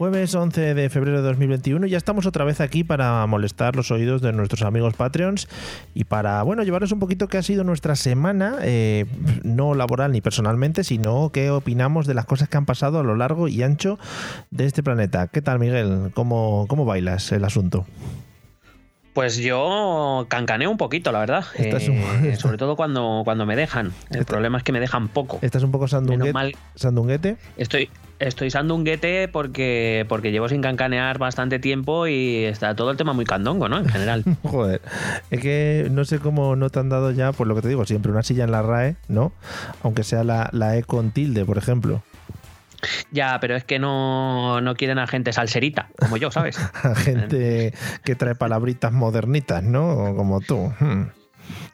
Jueves 0.00 0.34
11 0.34 0.72
de 0.72 0.88
febrero 0.88 1.18
de 1.18 1.28
2021 1.28 1.86
ya 1.86 1.98
estamos 1.98 2.24
otra 2.24 2.46
vez 2.46 2.62
aquí 2.62 2.84
para 2.84 3.26
molestar 3.26 3.76
los 3.76 3.90
oídos 3.90 4.22
de 4.22 4.32
nuestros 4.32 4.62
amigos 4.62 4.94
Patreons 4.94 5.46
y 5.92 6.04
para, 6.04 6.42
bueno, 6.42 6.62
llevarles 6.62 6.90
un 6.92 7.00
poquito 7.00 7.28
qué 7.28 7.36
ha 7.36 7.42
sido 7.42 7.64
nuestra 7.64 7.94
semana, 7.96 8.56
eh, 8.62 9.04
no 9.42 9.74
laboral 9.74 10.12
ni 10.12 10.22
personalmente, 10.22 10.84
sino 10.84 11.28
qué 11.34 11.50
opinamos 11.50 12.06
de 12.06 12.14
las 12.14 12.24
cosas 12.24 12.48
que 12.48 12.56
han 12.56 12.64
pasado 12.64 12.98
a 12.98 13.02
lo 13.02 13.14
largo 13.14 13.46
y 13.46 13.62
ancho 13.62 13.98
de 14.50 14.64
este 14.64 14.82
planeta. 14.82 15.26
¿Qué 15.26 15.42
tal, 15.42 15.58
Miguel? 15.58 16.12
¿Cómo, 16.14 16.64
cómo 16.66 16.86
bailas 16.86 17.30
el 17.32 17.44
asunto? 17.44 17.84
Pues 19.12 19.36
yo 19.36 20.24
cancaneo 20.30 20.70
un 20.70 20.78
poquito, 20.78 21.12
la 21.12 21.18
verdad. 21.18 21.44
Eh, 21.58 22.36
sobre 22.38 22.56
todo 22.56 22.74
cuando, 22.74 23.20
cuando 23.26 23.44
me 23.44 23.54
dejan. 23.54 23.92
El 24.08 24.24
problema 24.24 24.56
es 24.56 24.64
que 24.64 24.72
me 24.72 24.80
dejan 24.80 25.08
poco. 25.08 25.40
¿Estás 25.42 25.62
un 25.62 25.70
poco 25.72 25.86
sandunguete? 25.88 26.32
Mal- 26.32 26.56
¿Sandunguete? 26.74 27.36
Estoy, 27.58 27.90
estoy 28.20 28.50
sandunguete 28.50 29.28
porque, 29.28 30.06
porque 30.08 30.30
llevo 30.30 30.48
sin 30.48 30.62
cancanear 30.62 31.18
bastante 31.18 31.58
tiempo 31.58 32.06
y 32.06 32.44
está 32.44 32.76
todo 32.76 32.90
el 32.90 32.96
tema 32.96 33.12
muy 33.12 33.24
candongo, 33.24 33.68
¿no? 33.68 33.78
En 33.78 33.88
general. 33.88 34.24
Joder, 34.44 34.80
es 35.30 35.40
que 35.40 35.88
no 35.90 36.04
sé 36.04 36.18
cómo 36.20 36.54
no 36.54 36.70
te 36.70 36.78
han 36.78 36.88
dado 36.88 37.10
ya, 37.10 37.32
por 37.32 37.46
lo 37.46 37.54
que 37.54 37.62
te 37.62 37.68
digo, 37.68 37.84
siempre 37.86 38.12
una 38.12 38.22
silla 38.22 38.44
en 38.44 38.52
la 38.52 38.62
RAE, 38.62 38.96
¿no? 39.08 39.32
Aunque 39.82 40.04
sea 40.04 40.22
la, 40.22 40.50
la 40.52 40.76
E 40.76 40.82
con 40.84 41.10
tilde, 41.10 41.44
por 41.44 41.58
ejemplo. 41.58 42.02
ya, 43.10 43.38
pero 43.40 43.56
es 43.56 43.64
que 43.64 43.78
no, 43.78 44.60
no 44.60 44.74
quieren 44.74 44.98
a 44.98 45.06
gente 45.06 45.32
salserita, 45.32 45.88
como 45.98 46.16
yo, 46.18 46.30
¿sabes? 46.30 46.58
A 46.82 46.94
gente 46.94 47.72
que 48.04 48.14
trae 48.14 48.34
palabritas 48.34 48.92
modernitas, 48.92 49.62
¿no? 49.62 50.14
Como 50.14 50.40
tú. 50.40 50.72
Hmm. 50.78 51.19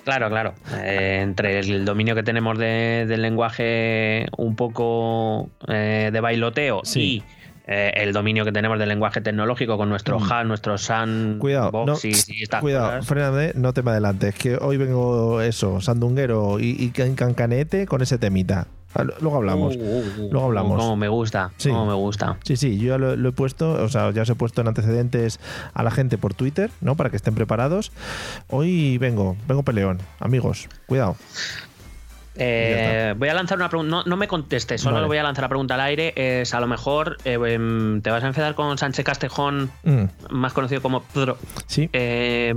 Claro, 0.05 0.29
claro. 0.29 0.55
Eh, 0.83 1.21
entre 1.23 1.59
el 1.59 1.85
dominio 1.85 2.15
que 2.15 2.23
tenemos 2.23 2.57
de- 2.59 3.07
del 3.09 3.23
lenguaje 3.23 4.27
un 4.37 4.55
poco 4.57 5.51
eh, 5.69 6.11
de 6.13 6.21
bailoteo 6.21 6.81
Sí. 6.85 7.01
y 7.01 7.23
eh, 7.69 7.93
el 7.97 8.13
dominio 8.13 8.45
que 8.45 8.53
tenemos 8.53 8.79
del 8.79 8.89
lenguaje 8.89 9.21
tecnológico 9.21 9.77
con 9.77 9.89
nuestro 9.89 10.21
Mm. 10.21 10.33
HAN, 10.33 10.49
nuestro 10.49 10.79
SAN, 10.79 11.39
Cuidado, 11.41 11.73
no, 11.73 11.87
boxes 11.87 12.29
y 12.29 12.43
estas 12.45 12.61
cuidado, 12.61 13.01
no 13.57 13.73
te 13.73 13.83
me 13.83 13.91
adelantes, 13.91 14.37
que 14.37 14.57
hoy 14.57 14.77
vengo 14.77 15.41
eso, 15.43 15.81
sandunguero 15.81 16.61
y, 16.61 16.77
y 16.79 16.91
can- 16.91 17.17
cancanete 17.17 17.87
con 17.87 18.03
ese 18.03 18.19
temita. 18.19 18.69
Ah, 18.95 19.05
lo- 19.05 19.15
Luego 19.21 19.37
hablamos. 19.37 19.77
Uh, 19.77 19.81
uh, 19.81 19.99
uh, 20.27 20.29
Luego 20.33 20.47
hablamos. 20.47 20.81
Como 20.81 20.97
me 20.97 21.09
gusta, 21.09 21.51
Sí. 21.59 21.69
como 21.71 21.87
me 21.87 21.95
gusta. 21.95 22.39
Sí, 22.45 22.57
sí, 22.57 22.79
yo 22.79 22.89
ya 22.95 22.99
lo, 22.99 23.15
lo 23.17 23.29
he 23.29 23.33
puesto, 23.33 23.73
o 23.73 23.89
sea, 23.89 24.11
ya 24.13 24.23
os 24.23 24.31
he 24.31 24.35
puesto 24.35 24.61
en 24.63 24.69
antecedentes 24.69 25.39
a 25.75 25.83
la 25.83 25.91
gente 25.91 26.17
por 26.19 26.33
Twitter, 26.35 26.71
¿no? 26.81 26.95
Para 26.97 27.11
que 27.11 27.17
estén 27.17 27.35
preparados. 27.35 27.93
Hoy 28.49 28.97
vengo, 28.99 29.37
vengo 29.47 29.63
peleón, 29.65 29.99
amigos, 30.21 30.69
cuidado. 30.87 31.17
Eh, 32.39 33.15
voy 33.17 33.29
a 33.31 33.35
lanzar 33.35 33.57
una 33.57 33.69
pregunta. 33.71 33.91
No, 33.91 34.05
no 34.05 34.17
me 34.17 34.29
contestes, 34.29 34.81
solo 34.83 34.95
Vale. 34.97 35.05
le 35.05 35.09
voy 35.09 35.17
a 35.19 35.23
lanzar 35.23 35.43
la 35.43 35.49
pregunta 35.49 35.75
al 35.75 35.81
aire. 35.81 36.13
Es 36.43 36.53
a 36.55 36.61
lo 36.61 36.67
mejor 36.67 37.17
eh, 37.25 37.39
em, 37.47 38.03
te 38.03 38.11
vas 38.11 38.23
a 38.23 38.27
enfadar 38.27 38.55
con 38.55 38.77
Sánchez 38.77 39.05
Castejón, 39.07 39.71
Mm, 39.85 40.05
más 40.31 40.53
conocido 40.53 40.83
como 40.83 41.03
Pedro, 41.03 41.39
sí. 41.67 41.89
eh, 41.95 42.55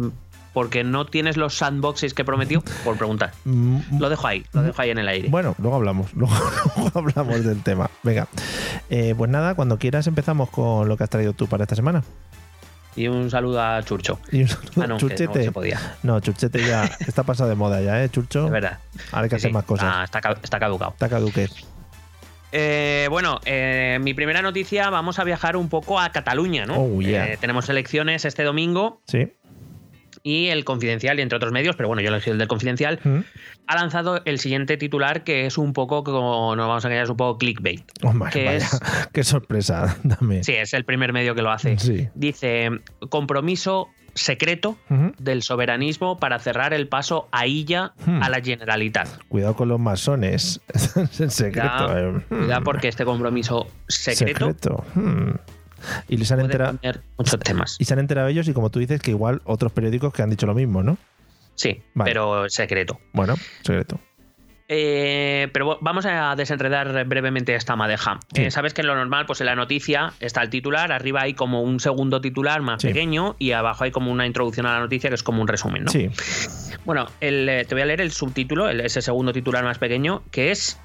porque 0.53 0.83
no 0.83 1.05
tienes 1.05 1.37
los 1.37 1.55
sandboxes 1.55 2.13
que 2.13 2.25
prometió, 2.25 2.63
por 2.83 2.97
preguntar. 2.97 3.31
Mm, 3.45 3.99
Lo 3.99 4.09
dejo 4.09 4.27
ahí, 4.27 4.45
lo 4.53 4.61
dejo 4.63 4.81
ahí 4.81 4.89
en 4.89 4.97
el 4.97 5.07
aire. 5.07 5.29
Bueno, 5.29 5.55
luego 5.59 5.75
hablamos, 5.77 6.13
luego, 6.15 6.33
luego 6.77 6.91
hablamos 6.99 7.43
del 7.45 7.61
tema. 7.63 7.89
Venga, 8.03 8.27
Eh, 8.89 9.13
pues 9.17 9.29
nada, 9.29 9.53
cuando 9.55 9.77
quieras 9.77 10.07
empezamos 10.07 10.49
con 10.49 10.87
lo 10.89 10.97
que 10.97 11.03
has 11.03 11.09
traído 11.09 11.33
tú 11.33 11.47
para 11.47 11.63
esta 11.63 11.75
semana. 11.75 12.03
Y 12.95 13.07
un 13.07 13.29
saludo 13.29 13.61
a 13.61 13.81
Churcho. 13.83 14.19
Y 14.31 14.41
un 14.41 14.47
saludo, 14.47 14.71
Ah, 14.75 14.79
no, 14.79 14.81
que 14.81 14.87
no 14.87 14.97
Churchete. 14.97 15.43
se 15.43 15.51
podía. 15.51 15.79
No, 16.03 16.19
Churchete 16.19 16.59
ya 16.65 16.85
está 17.07 17.23
pasado 17.23 17.47
de 17.49 17.55
moda 17.55 17.79
ya, 17.81 18.03
¿eh, 18.03 18.09
Churcho? 18.09 18.45
Es 18.47 18.51
verdad. 18.51 18.79
Ahora 19.11 19.23
hay 19.25 19.29
que 19.29 19.35
Sí, 19.35 19.41
hacer 19.41 19.49
sí. 19.51 19.53
más 19.53 19.63
cosas. 19.63 19.85
Ah, 19.95 20.03
está, 20.03 20.19
ca- 20.19 20.37
está 20.41 20.59
caducado. 20.59 20.91
Está 20.91 21.07
caduquez. 21.07 21.51
Eh, 22.51 23.07
bueno, 23.11 23.39
eh, 23.45 23.99
mi 24.01 24.15
primera 24.15 24.41
noticia, 24.41 24.89
vamos 24.89 25.19
a 25.19 25.23
viajar 25.23 25.55
un 25.55 25.69
poco 25.69 25.99
a 25.99 26.09
Cataluña, 26.09 26.65
¿no? 26.65 26.77
Oh, 26.77 26.99
yeah. 26.99 27.27
Eh, 27.33 27.37
tenemos 27.39 27.69
elecciones 27.69 28.25
este 28.25 28.43
domingo 28.43 29.01
Sí. 29.05 29.31
Y 30.23 30.47
el 30.47 30.65
Confidencial, 30.65 31.19
y 31.19 31.21
entre 31.21 31.37
otros 31.37 31.51
medios, 31.51 31.75
pero 31.75 31.87
bueno, 31.87 32.01
yo 32.01 32.09
elegí 32.09 32.29
el 32.29 32.37
del 32.37 32.47
Confidencial, 32.47 32.99
Mm. 33.03 33.19
ha 33.67 33.75
lanzado 33.75 34.21
el 34.25 34.39
siguiente 34.39 34.77
titular 34.77 35.23
que 35.23 35.45
es 35.45 35.57
un 35.57 35.73
poco, 35.73 36.03
como 36.03 36.55
nos 36.55 36.67
vamos 36.67 36.83
a 36.85 36.87
engañar, 36.87 37.09
un 37.11 37.17
poco 37.17 37.37
clickbait. 37.37 37.81
Oh, 38.03 38.11
Que 38.31 38.45
vaya. 38.45 38.57
es- 38.57 38.79
Qué 39.13 39.23
sorpresa, 39.23 39.97
dame. 40.03 40.43
Sí, 40.43 40.53
es 40.53 40.73
el 40.73 40.85
primer 40.85 41.13
medio 41.13 41.35
que 41.35 41.41
lo 41.41 41.51
hace. 41.51 41.77
Sí. 41.79 42.07
Dice, 42.15 42.69
compromiso 43.09 43.89
secreto 44.15 44.75
del 45.19 45.43
soberanismo 45.43 46.17
para 46.17 46.39
cerrar 46.39 46.73
el 46.73 46.87
paso 46.87 47.29
a 47.31 47.45
Illa 47.47 47.93
Hmm. 48.05 48.21
a 48.23 48.29
la 48.29 48.41
Generalitat. 48.41 49.07
Cuidado 49.29 49.55
con 49.55 49.69
los 49.69 49.79
masones. 49.79 50.59
Es 50.73 51.21
en 51.21 51.29
secreto. 51.31 51.69
Cuidado, 51.69 52.17
eh. 52.17 52.21
cuidado 52.27 52.63
porque 52.63 52.87
este 52.87 53.05
compromiso 53.05 53.67
secreto, 53.87 54.47
Secreto. 54.47 54.83
Hmm. 54.95 55.31
Y 56.07 56.17
les 56.17 56.31
han 56.31 56.39
enterado. 56.41 56.77
muchos 57.17 57.39
temas. 57.39 57.75
Y 57.79 57.85
se 57.85 57.93
han 57.93 57.99
enterado 57.99 58.27
ellos 58.27 58.47
y 58.47 58.53
como 58.53 58.69
tú 58.69 58.79
dices 58.79 59.01
que 59.01 59.11
igual 59.11 59.41
otros 59.45 59.71
periódicos 59.71 60.13
que 60.13 60.21
han 60.21 60.29
dicho 60.29 60.45
lo 60.45 60.53
mismo, 60.53 60.83
¿no? 60.83 60.97
Sí, 61.55 61.81
Vale. 61.93 62.11
pero 62.11 62.49
secreto. 62.49 62.99
Bueno, 63.13 63.35
secreto. 63.63 63.99
Eh, 64.71 65.47
pero 65.51 65.79
vamos 65.81 66.05
a 66.05 66.35
desenredar 66.35 67.03
brevemente 67.05 67.55
esta 67.55 67.75
madeja. 67.75 68.19
Sí. 68.35 68.43
Eh, 68.43 68.51
Sabes 68.51 68.75
que 68.75 68.81
en 68.81 68.87
lo 68.87 68.95
normal, 68.95 69.25
pues 69.25 69.41
en 69.41 69.47
la 69.47 69.55
noticia 69.55 70.13
está 70.19 70.43
el 70.43 70.51
titular, 70.51 70.91
arriba 70.91 71.23
hay 71.23 71.33
como 71.33 71.63
un 71.63 71.79
segundo 71.79 72.21
titular 72.21 72.61
más 72.61 72.81
Sí. 72.83 72.89
pequeño 72.89 73.35
y 73.39 73.53
abajo 73.53 73.83
hay 73.85 73.91
como 73.91 74.11
una 74.11 74.27
introducción 74.27 74.67
a 74.67 74.73
la 74.73 74.79
noticia 74.79 75.09
que 75.09 75.15
es 75.15 75.23
como 75.23 75.41
un 75.41 75.47
resumen, 75.47 75.85
¿no? 75.85 75.91
Sí. 75.91 76.11
Bueno, 76.85 77.07
el, 77.19 77.49
eh, 77.49 77.65
te 77.65 77.73
voy 77.73 77.81
a 77.81 77.85
leer 77.87 78.01
el 78.01 78.11
subtítulo, 78.11 78.69
el- 78.69 78.81
ese 78.81 79.01
segundo 79.01 79.33
titular 79.33 79.63
más 79.63 79.79
pequeño, 79.79 80.21
que 80.31 80.51
es 80.51 80.79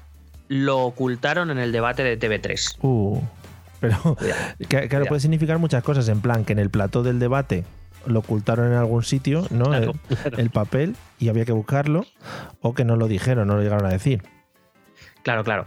Lo 0.47 0.79
ocultaron 0.81 1.49
en 1.49 1.57
el 1.57 1.71
debate 1.71 2.03
de 2.03 2.17
TV3. 2.19 2.77
Uh. 2.81 3.19
Pero, 3.79 3.97
Cuidado. 4.15 4.41
que- 4.59 4.65
claro, 4.67 4.87
Cuidado. 4.89 5.05
puede 5.07 5.21
significar 5.21 5.57
muchas 5.59 5.83
cosas. 5.83 6.07
En 6.09 6.21
plan, 6.21 6.45
que 6.45 6.53
en 6.53 6.59
el 6.59 6.69
plató 6.69 7.03
del 7.03 7.19
debate 7.19 7.63
lo 8.05 8.19
ocultaron 8.19 8.67
en 8.67 8.73
algún 8.77 9.03
sitio, 9.03 9.47
¿no? 9.49 9.65
Claro, 9.65 9.93
el, 10.09 10.17
claro. 10.17 10.37
el 10.37 10.49
papel 10.51 10.95
y 11.19 11.29
había 11.29 11.45
que 11.45 11.51
buscarlo. 11.51 12.05
O 12.61 12.73
que 12.73 12.85
no 12.85 12.95
lo 12.95 13.07
dijeron, 13.07 13.47
no 13.47 13.55
lo 13.55 13.61
llegaron 13.63 13.85
a 13.85 13.89
decir. 13.89 14.23
Claro, 15.23 15.43
claro. 15.43 15.65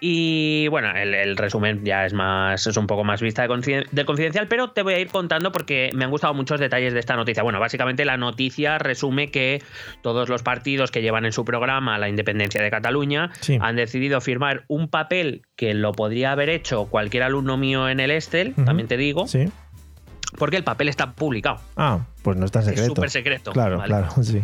Y 0.00 0.68
bueno, 0.68 0.92
el, 0.94 1.12
el 1.12 1.36
resumen 1.36 1.84
ya 1.84 2.06
es 2.06 2.12
más, 2.12 2.64
es 2.68 2.76
un 2.76 2.86
poco 2.86 3.02
más 3.02 3.20
vista 3.20 3.42
de 3.46 3.86
del 3.90 4.06
confidencial, 4.06 4.46
pero 4.46 4.70
te 4.70 4.82
voy 4.82 4.94
a 4.94 5.00
ir 5.00 5.08
contando 5.08 5.50
porque 5.50 5.90
me 5.92 6.04
han 6.04 6.10
gustado 6.12 6.34
muchos 6.34 6.60
detalles 6.60 6.92
de 6.94 7.00
esta 7.00 7.16
noticia. 7.16 7.42
Bueno, 7.42 7.58
básicamente 7.58 8.04
la 8.04 8.16
noticia 8.16 8.78
resume 8.78 9.32
que 9.32 9.60
todos 10.00 10.28
los 10.28 10.44
partidos 10.44 10.92
que 10.92 11.02
llevan 11.02 11.24
en 11.24 11.32
su 11.32 11.44
programa 11.44 11.98
la 11.98 12.08
independencia 12.08 12.62
de 12.62 12.70
Cataluña 12.70 13.30
Sí. 13.40 13.58
han 13.60 13.74
decidido 13.74 14.20
firmar 14.20 14.64
un 14.68 14.86
papel 14.88 15.42
que 15.56 15.74
lo 15.74 15.90
podría 15.92 16.30
haber 16.30 16.48
hecho 16.48 16.86
cualquier 16.86 17.24
alumno 17.24 17.56
mío 17.56 17.88
en 17.88 17.98
el 17.98 18.12
Estel, 18.12 18.54
también 18.54 18.86
te 18.86 18.96
digo, 18.96 19.26
Sí. 19.26 19.46
porque 20.38 20.56
el 20.58 20.62
papel 20.64 20.88
está 20.88 21.10
publicado. 21.12 21.58
Ah, 21.76 22.06
pues 22.22 22.36
no 22.36 22.44
está 22.46 22.60
en 22.60 22.66
Es 22.66 22.68
secreto. 22.70 22.94
súper 22.94 23.10
secreto. 23.10 23.52
Claro, 23.52 23.78
¿vale? 23.78 23.88
claro, 23.88 24.08
sí. 24.22 24.42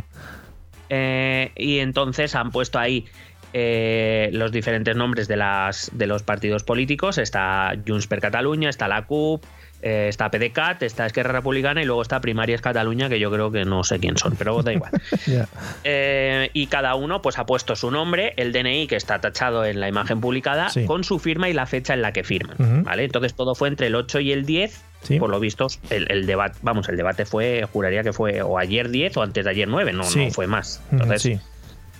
Eh, 0.90 1.52
y 1.56 1.78
entonces 1.78 2.34
han 2.34 2.50
puesto 2.50 2.78
ahí 2.78 3.06
eh, 3.56 4.28
los 4.32 4.50
diferentes 4.52 4.94
nombres 4.96 5.28
de, 5.28 5.36
las, 5.36 5.90
de 5.94 6.06
los 6.08 6.22
partidos 6.24 6.64
políticos. 6.64 7.18
Está 7.18 7.72
Junts 7.86 8.06
per 8.08 8.20
Catalunya, 8.20 8.68
está 8.68 8.88
la 8.88 9.02
CUP, 9.06 9.44
eh, 9.80 10.06
está 10.08 10.30
PDeCAT, 10.30 10.82
está 10.82 11.06
Esquerra 11.06 11.30
Republicana 11.32 11.80
y 11.80 11.84
luego 11.84 12.02
está 12.02 12.20
Primarias 12.20 12.60
Cataluña, 12.60 13.08
que 13.08 13.20
yo 13.20 13.30
creo 13.30 13.52
que 13.52 13.64
no 13.64 13.84
sé 13.84 14.00
quién 14.00 14.16
son, 14.18 14.34
pero 14.36 14.60
da 14.62 14.72
igual. 14.72 14.90
Eh, 15.84 16.50
y 16.52 16.66
cada 16.68 16.94
uno 16.94 17.20
pues 17.22 17.38
ha 17.38 17.46
puesto 17.46 17.76
su 17.76 17.90
nombre, 17.90 18.32
el 18.36 18.52
DNI 18.52 18.86
que 18.86 18.96
está 18.96 19.20
tachado 19.20 19.64
en 19.64 19.80
la 19.80 19.88
imagen 19.88 20.20
publicada, 20.20 20.68
Sí. 20.70 20.84
con 20.86 21.04
su 21.04 21.18
firma 21.18 21.48
y 21.48 21.52
la 21.52 21.66
fecha 21.66 21.94
en 21.94 22.02
la 22.02 22.12
que 22.12 22.24
firman. 22.24 22.82
¿vale? 22.84 23.04
Entonces 23.04 23.34
todo 23.34 23.54
fue 23.54 23.68
entre 23.68 23.86
el 23.88 23.94
8 23.94 24.20
y 24.20 24.32
el 24.32 24.44
10. 24.46 24.82
Sí. 25.02 25.18
Por 25.18 25.28
lo 25.30 25.38
visto, 25.38 25.66
el, 25.90 26.10
el 26.10 26.24
debate, 26.26 26.58
vamos, 26.62 26.88
el 26.88 26.96
debate 26.96 27.26
fue, 27.26 27.66
juraría 27.70 28.02
que 28.02 28.12
fue 28.14 28.40
o 28.42 28.58
ayer 28.58 28.88
10 28.88 29.16
o 29.18 29.22
antes 29.22 29.44
de 29.44 29.50
ayer 29.50 29.68
9, 29.68 29.92
no, 29.92 30.02
Sí. 30.04 30.24
no 30.26 30.30
fue 30.30 30.46
más. 30.46 30.82
Entonces, 30.90 31.38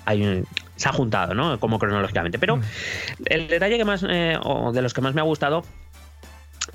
hay 0.07 0.23
un- 0.23 0.47
se 0.77 0.89
ha 0.89 0.93
juntado, 0.93 1.35
¿no? 1.35 1.59
Como 1.61 1.79
cronológicamente. 1.79 2.39
Pero 2.39 2.61
el 3.27 3.49
detalle 3.49 3.79
que 3.79 3.85
más, 3.85 4.05
eh, 4.09 4.39
o 4.43 4.73
de 4.73 4.83
los 4.83 4.95
que 4.95 5.01
más 5.01 5.15
me 5.15 5.21
ha 5.21 5.25
gustado 5.25 5.65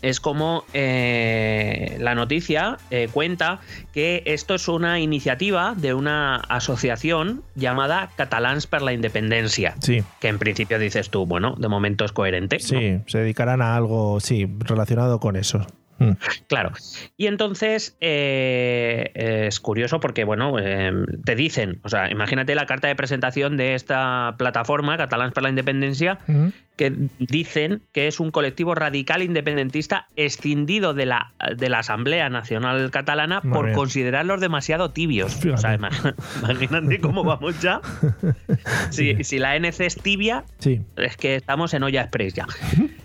es 0.01 0.19
como 0.19 0.65
eh, 0.73 1.97
la 1.99 2.15
noticia 2.15 2.77
eh, 2.91 3.09
cuenta 3.11 3.59
que 3.93 4.23
esto 4.25 4.55
es 4.55 4.67
una 4.67 4.99
iniciativa 4.99 5.73
de 5.75 5.93
una 5.93 6.35
asociación 6.35 7.43
llamada 7.55 8.09
Catalans 8.15 8.67
per 8.67 8.81
la 8.81 8.93
Independencia, 8.93 9.75
Sí, 9.79 10.03
que 10.19 10.27
en 10.27 10.39
principio 10.39 10.79
dices 10.79 11.09
tú, 11.09 11.25
bueno, 11.25 11.55
de 11.57 11.67
momento 11.67 12.05
es 12.05 12.11
coherente. 12.11 12.57
¿no? 12.57 12.67
sí, 12.67 12.99
se 13.07 13.17
dedicarán 13.19 13.61
a 13.61 13.75
algo, 13.75 14.19
sí, 14.19 14.47
relacionado 14.59 15.19
con 15.19 15.35
eso. 15.35 15.65
Mm. 15.99 16.11
Claro. 16.47 16.71
Y 17.17 17.27
entonces 17.27 17.95
eh, 18.01 19.11
es 19.47 19.59
curioso 19.59 19.99
porque, 19.99 20.23
bueno, 20.23 20.57
eh, 20.59 20.91
te 21.25 21.35
dicen, 21.35 21.79
o 21.83 21.89
sea, 21.89 22.09
imagínate 22.09 22.55
la 22.55 22.65
carta 22.65 22.87
de 22.87 22.95
presentación 22.95 23.57
de 23.57 23.75
esta 23.75 24.35
plataforma, 24.37 24.97
Catalans 24.97 25.33
per 25.33 25.43
la 25.43 25.49
Independencia, 25.49 26.19
Mm. 26.27 26.47
que 26.77 26.93
dicen 27.19 27.81
que 27.91 28.07
es 28.07 28.19
un 28.21 28.31
colectivo 28.31 28.73
radical 28.75 29.21
independentista 29.21 30.07
escindido 30.15 30.93
de 30.93 31.05
la, 31.05 31.33
de 31.57 31.67
la 31.69 31.79
Asamblea 31.79 32.29
Nacional 32.29 32.89
Catalana 32.91 33.41
Madre 33.43 33.49
por 33.51 33.65
mía. 33.65 33.73
considerarlos 33.75 34.39
demasiado 34.39 34.91
tibios. 34.91 35.43
O 35.45 35.57
sea, 35.57 35.75
imagínate 36.43 36.99
cómo 37.01 37.23
vamos 37.23 37.59
ya. 37.61 37.81
Si, 38.91 39.23
si 39.23 39.39
la 39.39 39.55
NC 39.57 39.81
es 39.85 39.95
tibia, 39.95 40.43
Sí, 40.59 40.81
es 40.97 41.17
que 41.17 41.35
estamos 41.35 41.73
en 41.73 41.83
olla 41.83 42.01
express 42.01 42.33
ya. 42.33 42.47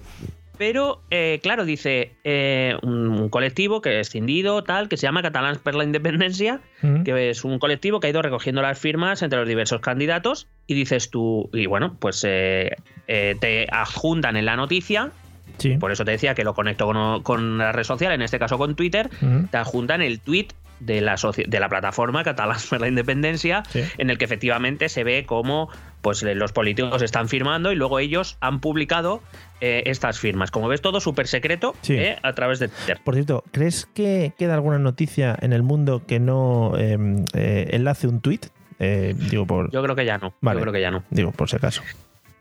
Pero, 0.56 1.02
eh, 1.10 1.40
claro, 1.42 1.64
dice 1.64 2.12
eh, 2.24 2.76
un, 2.82 3.08
un 3.08 3.28
colectivo 3.28 3.80
que 3.80 3.98
es 3.98 4.06
escindido, 4.08 4.62
tal, 4.62 4.88
que 4.88 4.96
se 4.96 5.02
llama 5.06 5.20
Catalans 5.22 5.58
per 5.58 5.74
la 5.74 5.84
Independencia, 5.84 6.60
Mm. 6.82 7.02
que 7.02 7.30
es 7.30 7.44
un 7.44 7.58
colectivo 7.58 7.98
que 7.98 8.06
ha 8.06 8.10
ido 8.10 8.20
recogiendo 8.22 8.60
las 8.62 8.78
firmas 8.78 9.22
entre 9.22 9.38
los 9.38 9.48
diversos 9.48 9.80
candidatos 9.80 10.46
y 10.66 10.74
dices 10.74 11.08
tú, 11.10 11.48
y 11.52 11.66
bueno, 11.66 11.96
pues 11.98 12.22
eh, 12.28 12.76
eh, 13.08 13.36
te 13.40 13.66
adjuntan 13.72 14.36
en 14.36 14.44
la 14.44 14.54
noticia, 14.56 15.10
sí. 15.58 15.76
por 15.78 15.90
eso 15.92 16.04
te 16.04 16.10
decía 16.10 16.34
que 16.34 16.44
lo 16.44 16.52
conecto 16.54 16.84
con, 16.86 17.22
con 17.22 17.58
la 17.58 17.72
red 17.72 17.84
social, 17.84 18.12
en 18.12 18.22
este 18.22 18.38
caso 18.38 18.58
con 18.58 18.74
Twitter, 18.76 19.08
Mm. 19.20 19.44
te 19.46 19.56
adjuntan 19.56 20.02
el 20.02 20.20
tweet 20.20 20.48
de 20.84 21.00
la, 21.00 21.16
de 21.46 21.60
la 21.60 21.68
plataforma 21.68 22.22
Catalans 22.24 22.66
per 22.70 22.80
la 22.80 22.88
Independencia, 22.88 23.62
Sí. 23.70 23.82
en 23.98 24.10
el 24.10 24.18
que 24.18 24.24
efectivamente 24.24 24.88
se 24.88 25.04
ve 25.04 25.24
cómo 25.26 25.68
pues, 26.02 26.22
eh, 26.22 26.34
los 26.34 26.52
políticos 26.52 27.00
están 27.02 27.28
firmando 27.28 27.72
y 27.72 27.76
luego 27.76 27.98
ellos 27.98 28.36
han 28.40 28.60
publicado 28.60 29.22
eh, 29.60 29.82
estas 29.86 30.18
firmas. 30.18 30.50
Como 30.50 30.68
ves, 30.68 30.82
todo 30.82 31.00
súper 31.00 31.26
secreto 31.26 31.74
Sí. 31.80 31.94
eh, 31.96 32.16
a 32.22 32.32
través 32.34 32.58
de 32.58 32.68
Twitter. 32.68 33.00
Por 33.02 33.14
cierto, 33.14 33.44
¿crees 33.52 33.86
que 33.94 34.32
queda 34.38 34.54
alguna 34.54 34.78
noticia 34.78 35.36
en 35.40 35.52
el 35.52 35.62
mundo 35.62 36.02
que 36.06 36.20
no 36.20 36.72
eh, 36.78 36.98
eh, 37.34 37.68
enlace 37.72 38.06
un 38.06 38.20
tweet? 38.20 38.40
Eh, 38.80 39.14
digo, 39.30 39.46
por, 39.46 39.70
Yo 39.70 39.82
creo 39.82 39.94
que 39.96 40.04
ya 40.04 40.18
no. 40.18 40.34
Vale. 40.40 40.58
Yo 40.58 40.62
creo 40.62 40.72
que 40.72 40.80
ya 40.80 40.90
no. 40.90 41.04
digo, 41.10 41.30
por 41.32 41.48
si 41.48 41.56
acaso. 41.56 41.82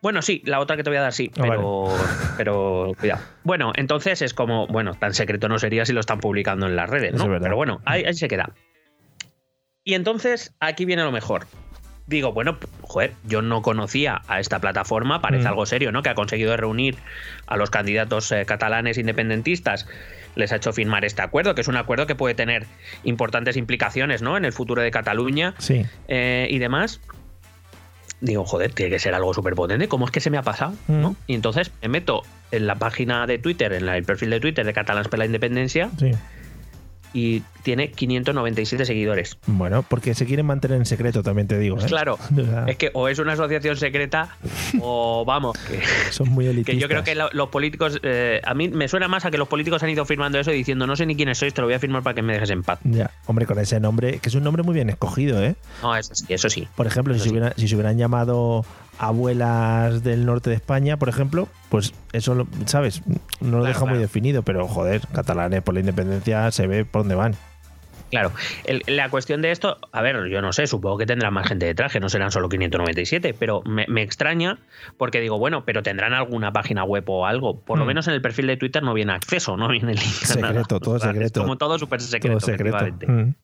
Bueno, 0.04 0.22
sí, 0.22 0.42
la 0.46 0.60
otra 0.60 0.76
que 0.76 0.84
te 0.84 0.90
voy 0.90 0.98
a 0.98 1.02
dar 1.02 1.14
sí, 1.14 1.32
Ah, 1.40 1.44
pero, 1.48 1.88
pero 2.38 2.92
cuidado. 3.00 3.22
Bueno, 3.44 3.72
entonces 3.76 4.22
es 4.22 4.34
como, 4.34 4.68
bueno, 4.68 4.94
tan 4.96 5.14
secreto 5.14 5.48
no 5.48 5.58
sería 5.58 5.86
si 5.86 5.94
lo 5.94 6.02
están 6.02 6.20
publicando 6.20 6.68
en 6.68 6.76
las 6.76 6.90
redes, 6.90 7.14
¿no? 7.14 7.34
es. 7.34 7.42
Pero 7.42 7.56
bueno, 7.56 7.82
ahí, 7.86 8.04
ahí 8.04 8.14
se 8.14 8.28
queda. 8.28 8.52
Y 9.86 9.94
entonces 9.96 10.54
aquí 10.60 10.84
viene 10.86 11.04
lo 11.04 11.12
mejor. 11.14 11.48
Digo, 12.06 12.34
bueno, 12.34 12.58
joder, 12.82 13.14
yo 13.24 13.42
no 13.42 13.62
conocía 13.62 14.22
a 14.28 14.42
esta 14.42 14.60
plataforma, 14.60 15.22
parece 15.22 15.46
Mm. 15.46 15.48
algo 15.48 15.66
serio, 15.66 15.92
¿no? 15.94 16.04
Que 16.04 16.10
ha 16.10 16.16
conseguido 16.16 16.56
reunir 16.58 16.98
a 17.48 17.56
los 17.56 17.70
candidatos 17.70 18.30
eh, 18.34 18.44
catalanes 18.46 18.98
independentistas, 18.98 19.88
les 20.36 20.52
ha 20.52 20.58
hecho 20.58 20.74
firmar 20.74 21.06
este 21.06 21.22
acuerdo, 21.22 21.56
que 21.56 21.62
es 21.62 21.70
un 21.70 21.78
acuerdo 21.78 22.06
que 22.08 22.16
puede 22.16 22.36
tener 22.36 22.66
importantes 23.06 23.56
implicaciones, 23.56 24.22
¿no? 24.22 24.36
En 24.36 24.44
el 24.44 24.52
futuro 24.52 24.82
de 24.82 24.92
Cataluña 24.92 25.54
Sí. 25.60 25.86
eh, 26.10 26.48
y 26.50 26.60
demás. 26.60 27.00
Digo, 28.24 28.46
joder, 28.46 28.72
tiene 28.74 28.90
que 28.90 29.00
ser 29.00 29.14
algo 29.14 29.34
súper 29.34 29.54
potente. 29.54 29.90
¿Cómo 29.90 30.06
es 30.06 30.12
que 30.12 30.22
se 30.22 30.30
me 30.30 30.38
ha 30.38 30.44
pasado? 30.44 30.74
Mm. 30.88 31.02
¿no? 31.02 31.16
Y 31.28 31.36
entonces 31.36 31.72
me 31.82 31.90
meto 31.90 32.22
en 32.52 32.68
la 32.68 32.76
página 32.76 33.28
de 33.28 33.38
Twitter, 33.38 33.74
en 33.74 33.86
la- 33.86 33.98
el 33.98 34.06
perfil 34.06 34.30
de 34.30 34.40
Twitter 34.40 34.66
de 34.66 34.72
Catalans 34.74 35.10
per 35.10 35.20
la 35.20 35.26
Independencia, 35.26 35.90
Sí. 36.00 36.12
Y 37.14 37.42
tiene 37.64 37.92
597 37.92 38.86
seguidores. 38.86 39.38
Bueno, 39.46 39.84
porque 39.88 40.14
se 40.16 40.26
quieren 40.26 40.46
mantener 40.46 40.78
en 40.78 40.86
secreto, 40.86 41.24
también 41.24 41.48
te 41.48 41.58
digo. 41.60 41.80
¿eh? 41.80 41.86
Claro, 41.88 42.18
es 42.68 42.76
que 42.78 42.90
o 42.94 43.08
es 43.08 43.20
una 43.20 43.34
asociación 43.34 43.78
secreta 43.78 44.36
o 44.82 45.24
vamos, 45.26 45.58
que, 45.58 45.80
son 46.12 46.30
muy 46.30 46.46
elitistas. 46.48 46.74
que 46.76 46.80
yo 46.82 46.88
creo 46.88 47.04
que 47.04 47.16
lo- 47.16 47.30
los 47.32 47.50
políticos, 47.50 48.00
eh, 48.04 48.42
a 48.44 48.54
mí 48.54 48.68
me 48.70 48.88
suena 48.88 49.08
más 49.08 49.26
a 49.26 49.32
que 49.32 49.38
los 49.38 49.48
políticos 49.48 49.82
han 49.84 49.90
ido 49.90 50.06
firmando 50.06 50.40
eso 50.40 50.52
y 50.52 50.56
diciendo, 50.56 50.88
no 50.88 50.96
sé 50.96 51.06
ni 51.06 51.16
quiénes 51.16 51.38
sois, 51.38 51.54
te 51.54 51.62
lo 51.62 51.68
voy 51.68 51.76
a 51.76 51.80
firmar 51.80 52.04
para 52.04 52.16
que 52.16 52.22
me 52.22 52.34
dejes 52.34 52.50
en 52.50 52.64
paz. 52.64 52.80
Ya, 52.84 53.12
hombre, 53.28 53.46
con 53.46 53.60
ese 53.60 53.80
nombre, 53.80 54.20
que 54.20 54.30
es 54.30 54.36
un 54.36 54.44
nombre 54.44 54.64
muy 54.64 54.74
bien 54.74 54.90
escogido, 54.90 55.42
¿eh? 55.44 55.56
No, 55.82 55.96
eso 55.96 56.16
sí, 56.16 56.26
eso 56.30 56.50
sí. 56.50 56.68
Por 56.76 56.88
ejemplo, 56.88 57.14
si 57.14 57.20
se, 57.20 57.24
sí. 57.26 57.30
hubiera- 57.32 57.54
si 57.56 57.68
se 57.68 57.76
hubieran 57.76 57.98
llamado 57.98 58.66
abuelas 59.00 60.04
del 60.04 60.26
norte 60.26 60.50
de 60.50 60.56
España, 60.56 60.98
por 60.98 61.10
ejemplo, 61.10 61.48
pues 61.70 61.94
eso, 62.12 62.36
lo- 62.36 62.48
¿sabes? 62.66 63.02
No 63.42 63.58
lo 63.58 63.60
Claro, 63.60 63.66
deja 63.66 63.86
muy 63.86 63.98
definido, 64.00 64.44
pero 64.44 64.68
joder, 64.68 65.02
catalanes 65.14 65.62
por 65.62 65.74
la 65.74 65.80
independencia 65.82 66.52
se 66.52 66.68
ve 66.68 66.86
por 66.86 67.02
dónde 67.02 67.16
van. 67.16 67.36
Claro, 68.14 68.32
El- 68.66 68.84
la 68.88 69.10
cuestión 69.10 69.42
de 69.42 69.52
esto, 69.52 69.78
a 69.92 70.02
ver, 70.02 70.28
yo 70.30 70.42
no 70.42 70.54
sé, 70.54 70.68
supongo 70.68 70.98
que 71.00 71.06
tendrán 71.06 71.34
más 71.34 71.48
gente 71.48 71.66
detrás, 71.66 71.92
que 71.92 72.00
no 72.00 72.10
serán 72.10 72.32
solo 72.32 72.48
597, 72.50 73.34
pero 73.38 73.62
me, 73.66 73.86
me 73.90 74.02
extraña 74.04 74.60
porque 74.98 75.20
digo, 75.20 75.40
bueno, 75.40 75.66
pero 75.66 75.84
tendrán 75.84 76.14
alguna 76.14 76.54
página 76.54 76.84
web 76.84 77.04
o 77.08 77.26
algo. 77.26 77.60
Por 77.62 77.78
lo 77.80 77.86
Hmm. 77.86 77.88
menos 77.88 78.08
en 78.08 78.14
el 78.14 78.22
perfil 78.22 78.48
de 78.48 78.58
Twitter 78.58 78.84
no 78.84 78.94
viene 78.94 79.14
acceso, 79.14 79.58
no 79.58 79.68
viene 79.68 79.94
link. 79.96 80.04
a 80.32 80.36
nada. 80.40 80.48
Secreto, 80.54 80.80
todo 80.80 80.96
O 80.96 81.00
sea, 81.00 81.10
es 81.10 81.16
secreto. 81.16 81.42
como 81.42 81.58
todo 81.58 81.78
súper 81.80 82.02
secreto. 82.02 82.38
Todo 82.38 82.46
secreto. 82.52 82.78
efectivamente. 82.78 83.08
Mm. 83.08 83.36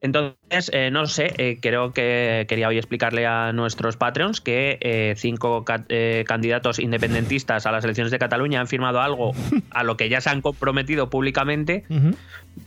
Entonces, 0.00 0.70
eh, 0.72 0.90
no 0.90 1.06
sé, 1.06 1.32
eh, 1.38 1.58
creo 1.62 1.92
que 1.92 2.46
quería 2.48 2.68
hoy 2.68 2.78
explicarle 2.78 3.26
a 3.26 3.52
nuestros 3.52 3.96
Patreons 3.96 4.40
que 4.40 4.78
eh, 4.80 5.14
cinco 5.16 5.64
ca- 5.64 5.84
eh, 5.88 6.24
candidatos 6.26 6.78
independentistas 6.78 7.64
a 7.66 7.72
las 7.72 7.84
elecciones 7.84 8.10
de 8.10 8.18
Cataluña 8.18 8.60
han 8.60 8.66
firmado 8.66 9.00
algo 9.00 9.32
a 9.70 9.84
lo 9.84 9.96
que 9.96 10.08
ya 10.08 10.20
se 10.20 10.30
han 10.30 10.40
comprometido 10.42 11.10
públicamente 11.10 11.84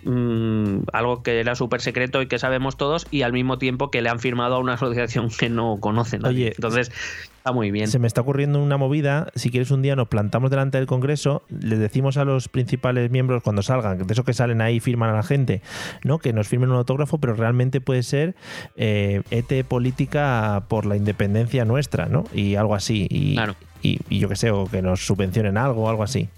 mm, 0.04 0.80
algo 0.94 1.13
que 1.22 1.40
era 1.40 1.56
súper 1.56 1.82
secreto 1.82 2.22
y 2.22 2.28
que 2.28 2.40
sabemos 2.40 2.78
todos, 2.78 3.06
y 3.12 3.22
al 3.22 3.34
mismo 3.34 3.58
tiempo 3.58 3.92
que 3.92 4.02
le 4.02 4.10
han 4.10 4.20
firmado 4.20 4.56
a 4.56 4.60
una 4.60 4.74
asociación 4.76 5.30
que 5.30 5.50
no 5.50 5.78
conocen. 5.80 6.26
Oye, 6.26 6.54
Entonces, 6.56 6.92
está 7.38 7.52
muy 7.52 7.72
bien. 7.72 7.88
Se 7.88 8.00
me 8.00 8.08
está 8.08 8.22
ocurriendo 8.22 8.60
una 8.60 8.78
movida. 8.78 9.28
Si 9.36 9.52
quieres, 9.52 9.70
un 9.72 9.82
día 9.82 9.96
nos 9.96 10.08
plantamos 10.08 10.50
delante 10.50 10.78
del 10.78 10.88
Congreso, 10.88 11.44
les 11.50 11.78
decimos 11.78 12.18
a 12.18 12.26
los 12.26 12.48
principales 12.48 13.12
miembros 13.12 13.44
cuando 13.44 13.62
salgan, 13.62 13.98
de 13.98 14.14
esos 14.14 14.26
que 14.26 14.34
salen 14.34 14.62
ahí 14.62 14.78
y 14.78 14.80
firman 14.80 15.10
a 15.10 15.14
la 15.14 15.24
gente, 15.24 15.62
¿no? 16.04 16.20
Que 16.20 16.34
nos 16.34 16.48
firmen 16.48 16.72
un 16.72 16.78
autógrafo, 16.78 17.18
pero 17.20 17.34
realmente 17.36 17.82
puede 17.82 18.04
ser 18.04 18.36
eh, 18.76 19.22
ET 19.30 19.66
política 19.66 20.64
por 20.70 20.86
la 20.86 20.96
independencia 20.96 21.66
nuestra, 21.66 22.08
¿no? 22.08 22.24
Y 22.34 22.56
algo 22.56 22.76
así. 22.76 23.08
Y, 23.10 23.34
Claro. 23.34 23.56
y, 23.82 24.00
y 24.10 24.20
yo 24.20 24.30
qué 24.30 24.36
sé, 24.36 24.52
o 24.52 24.66
que 24.66 24.82
nos 24.82 25.06
subvencionen 25.06 25.58
algo 25.58 25.84
o 25.84 25.90
algo 25.90 26.04
así. 26.04 26.30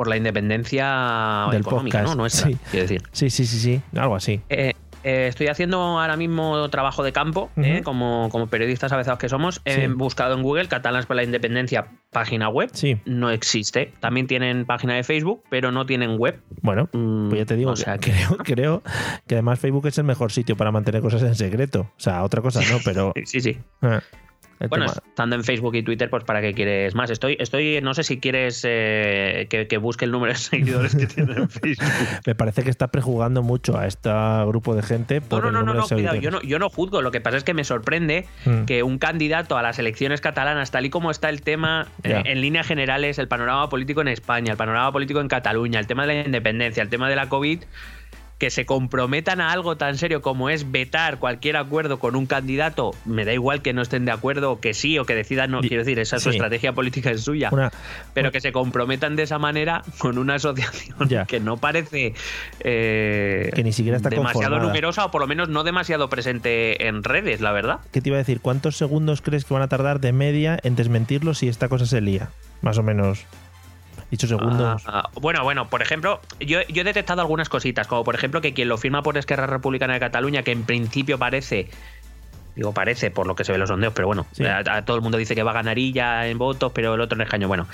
Por 0.00 0.08
la 0.08 0.16
independencia 0.16 1.48
Del 1.50 1.60
económica, 1.60 1.98
podcast, 1.98 2.16
¿no? 2.16 2.22
Nuestra, 2.22 2.48
sí. 2.48 2.56
quiero 2.70 2.84
decir. 2.84 3.02
Sí, 3.12 3.28
sí, 3.28 3.44
sí, 3.44 3.58
sí, 3.58 3.82
algo 3.98 4.16
así. 4.16 4.40
Eh, 4.48 4.72
eh, 5.04 5.26
estoy 5.28 5.48
haciendo 5.48 5.76
ahora 5.78 6.16
mismo 6.16 6.70
trabajo 6.70 7.02
de 7.02 7.12
campo, 7.12 7.50
eh, 7.56 7.82
como, 7.84 8.30
como 8.30 8.46
periodistas 8.46 8.92
avezados 8.92 9.18
que 9.18 9.28
somos. 9.28 9.60
He 9.66 9.74
Sí. 9.74 9.86
buscado 9.88 10.34
en 10.34 10.42
Google 10.42 10.68
Catalans 10.68 11.04
por 11.04 11.16
la 11.16 11.22
Independencia, 11.22 11.88
página 12.12 12.48
web. 12.48 12.70
Sí, 12.72 12.98
No 13.04 13.28
existe. 13.28 13.92
También 14.00 14.26
tienen 14.26 14.64
página 14.64 14.94
de 14.94 15.04
Facebook, 15.04 15.42
pero 15.50 15.70
no 15.70 15.84
tienen 15.84 16.16
web. 16.18 16.40
bueno, 16.62 16.88
Mm, 16.94 17.28
pues 17.28 17.38
ya 17.40 17.44
te 17.44 17.56
digo, 17.56 17.72
o 17.72 17.76
sea 17.76 17.98
que 17.98 18.10
que- 18.10 18.16
creo, 18.16 18.38
creo 18.38 18.82
que 19.26 19.34
además 19.34 19.60
Facebook 19.60 19.86
es 19.86 19.98
el 19.98 20.04
mejor 20.04 20.32
sitio 20.32 20.56
para 20.56 20.72
mantener 20.72 21.02
cosas 21.02 21.22
en 21.24 21.34
secreto. 21.34 21.80
O 21.82 22.00
sea, 22.00 22.22
otra 22.24 22.40
cosa 22.40 22.62
no, 22.72 22.78
pero... 22.82 23.12
Sí, 23.26 23.42
sí. 23.42 23.58
ah, 23.82 24.00
el 24.60 24.68
Bueno, 24.68 24.86
tema- 24.86 25.02
estando 25.08 25.36
en 25.36 25.44
Facebook 25.44 25.74
y 25.74 25.82
Twitter, 25.82 26.08
pues 26.10 26.22
para 26.24 26.40
qué 26.40 26.54
quieres 26.54 26.94
más. 26.94 27.10
Estoy, 27.10 27.36
estoy, 27.40 27.80
no 27.82 27.94
sé 27.94 28.04
si 28.04 28.20
quieres 28.20 28.62
eh, 28.68 29.46
que, 29.50 29.66
que 29.66 29.78
busque 29.78 30.04
el 30.04 30.12
número 30.12 30.32
de 30.32 30.38
seguidores 30.38 30.94
que 30.94 31.06
tiene 31.06 31.32
en 31.32 31.48
Facebook. 31.50 31.88
Me 32.26 32.34
parece 32.34 32.62
que 32.62 32.70
está 32.70 32.88
prejugando 32.88 33.42
mucho 33.42 33.76
a 33.78 33.86
este 33.86 34.10
grupo 34.46 34.74
de 34.74 34.82
gente 34.82 35.20
No, 35.20 35.26
por 35.28 35.42
no, 35.42 35.48
el 35.48 35.52
no, 35.54 35.60
no, 35.60 35.66
número 35.66 35.80
no, 35.82 35.86
de 35.88 35.94
cuidado, 35.94 36.16
yo 36.16 36.30
no, 36.30 36.42
yo 36.42 36.58
no 36.58 36.70
juzgo. 36.70 37.02
Lo 37.02 37.10
que 37.10 37.20
pasa 37.20 37.36
es 37.36 37.44
que 37.44 37.54
me 37.54 37.64
sorprende 37.64 38.26
Mm. 38.44 38.64
que 38.64 38.82
un 38.82 38.98
candidato 38.98 39.56
a 39.56 39.62
las 39.62 39.78
elecciones 39.78 40.20
catalanas, 40.20 40.70
tal 40.70 40.84
y 40.86 40.90
como 40.90 41.10
está 41.10 41.28
el 41.30 41.42
tema 41.42 41.88
eh, 42.02 42.22
en 42.24 42.40
líneas 42.40 42.66
generales, 42.66 43.18
el 43.18 43.28
panorama 43.28 43.68
político 43.68 44.00
en 44.02 44.08
España, 44.08 44.52
el 44.52 44.56
panorama 44.58 44.92
político 44.92 45.20
en 45.20 45.28
Cataluña, 45.28 45.78
el 45.80 45.86
tema 45.86 46.06
de 46.06 46.14
la 46.14 46.26
independencia, 46.26 46.82
el 46.82 46.88
tema 46.88 47.08
de 47.08 47.16
la 47.16 47.28
COVID, 47.28 47.62
que 48.40 48.50
se 48.50 48.64
comprometan 48.66 49.40
a 49.40 49.52
algo 49.52 49.76
tan 49.76 49.98
serio 49.98 50.22
como 50.22 50.48
es 50.50 50.72
vetar 50.72 51.18
cualquier 51.18 51.56
acuerdo 51.58 51.98
con 52.00 52.16
un 52.16 52.24
candidato, 52.26 52.92
me 53.04 53.24
da 53.24 53.32
igual 53.34 53.60
que 53.62 53.72
no 53.74 53.82
estén 53.82 54.04
de 54.06 54.12
acuerdo 54.12 54.50
o 54.52 54.60
que 54.60 54.74
sí 54.74 54.98
o 54.98 55.04
que 55.04 55.14
decidan 55.14 55.50
no, 55.50 55.60
quiero 55.60 55.84
decir, 55.84 55.98
esa 56.00 56.16
es 56.16 56.22
su 56.22 56.30
estrategia 56.30 56.72
política 56.72 57.10
es 57.10 57.22
suya. 57.22 57.50
Una- 57.52 57.70
pero 58.14 58.32
que 58.32 58.40
se 58.40 58.50
comprometan 58.50 59.14
de 59.14 59.24
esa 59.24 59.38
manera 59.38 59.82
con 59.98 60.16
una 60.18 60.34
asociación 60.36 61.08
Ya. 61.08 61.26
que 61.26 61.38
no 61.38 61.58
parece 61.58 62.14
eh, 62.60 63.50
Que 63.54 63.62
ni 63.62 63.72
siquiera 63.72 63.96
está 63.98 64.08
demasiado 64.08 64.40
conformada. 64.40 64.66
numerosa 64.68 65.04
o 65.04 65.10
por 65.10 65.20
lo 65.20 65.26
menos 65.26 65.48
no 65.48 65.62
demasiado 65.62 66.08
presente 66.08 66.88
en 66.88 67.04
redes, 67.04 67.40
la 67.40 67.52
verdad. 67.52 67.80
¿Qué 67.92 68.00
te 68.00 68.08
iba 68.08 68.16
a 68.16 68.18
decir? 68.20 68.40
¿Cuántos 68.40 68.76
segundos 68.76 69.20
crees 69.22 69.44
que 69.44 69.54
van 69.54 69.62
a 69.62 69.68
tardar 69.68 70.00
de 70.00 70.12
media 70.12 70.58
en 70.62 70.76
desmentirlo 70.76 71.34
si 71.34 71.48
esta 71.48 71.68
cosa 71.68 71.84
se 71.86 72.00
lía? 72.00 72.30
Más 72.62 72.78
o 72.78 72.82
menos. 72.82 73.24
Dicho 74.10 74.26
segundos. 74.26 74.82
Ah, 74.86 75.08
bueno, 75.14 75.42
bueno, 75.44 75.68
por 75.68 75.82
ejemplo, 75.82 76.20
yo, 76.40 76.60
yo 76.68 76.80
he 76.82 76.84
detectado 76.84 77.20
algunas 77.20 77.48
cositas, 77.48 77.86
como 77.86 78.02
por 78.04 78.14
ejemplo 78.14 78.40
que 78.40 78.52
quien 78.52 78.68
lo 78.68 78.76
firma 78.76 79.02
por 79.02 79.16
Esquerra 79.16 79.46
Republicana 79.46 79.94
de 79.94 80.00
Cataluña, 80.00 80.42
que 80.42 80.52
en 80.52 80.64
principio 80.64 81.18
parece 81.18 81.68
Digo, 82.56 82.74
parece 82.74 83.12
por 83.12 83.28
lo 83.28 83.36
que 83.36 83.44
se 83.44 83.52
ve 83.52 83.56
en 83.56 83.60
los 83.60 83.68
sondeos, 83.68 83.94
pero 83.94 84.08
bueno, 84.08 84.26
Sí. 84.32 84.44
a, 84.44 84.58
a 84.58 84.84
todo 84.84 84.96
el 84.96 85.02
mundo 85.02 85.16
dice 85.16 85.36
que 85.36 85.44
va 85.44 85.52
a 85.52 85.54
ganar 85.54 85.78
Illa 85.78 86.26
en 86.26 86.36
votos, 86.36 86.72
pero 86.74 86.94
el 86.94 87.00
otro 87.00 87.16
en 87.16 87.22
escaño. 87.22 87.46
Bueno, 87.46 87.68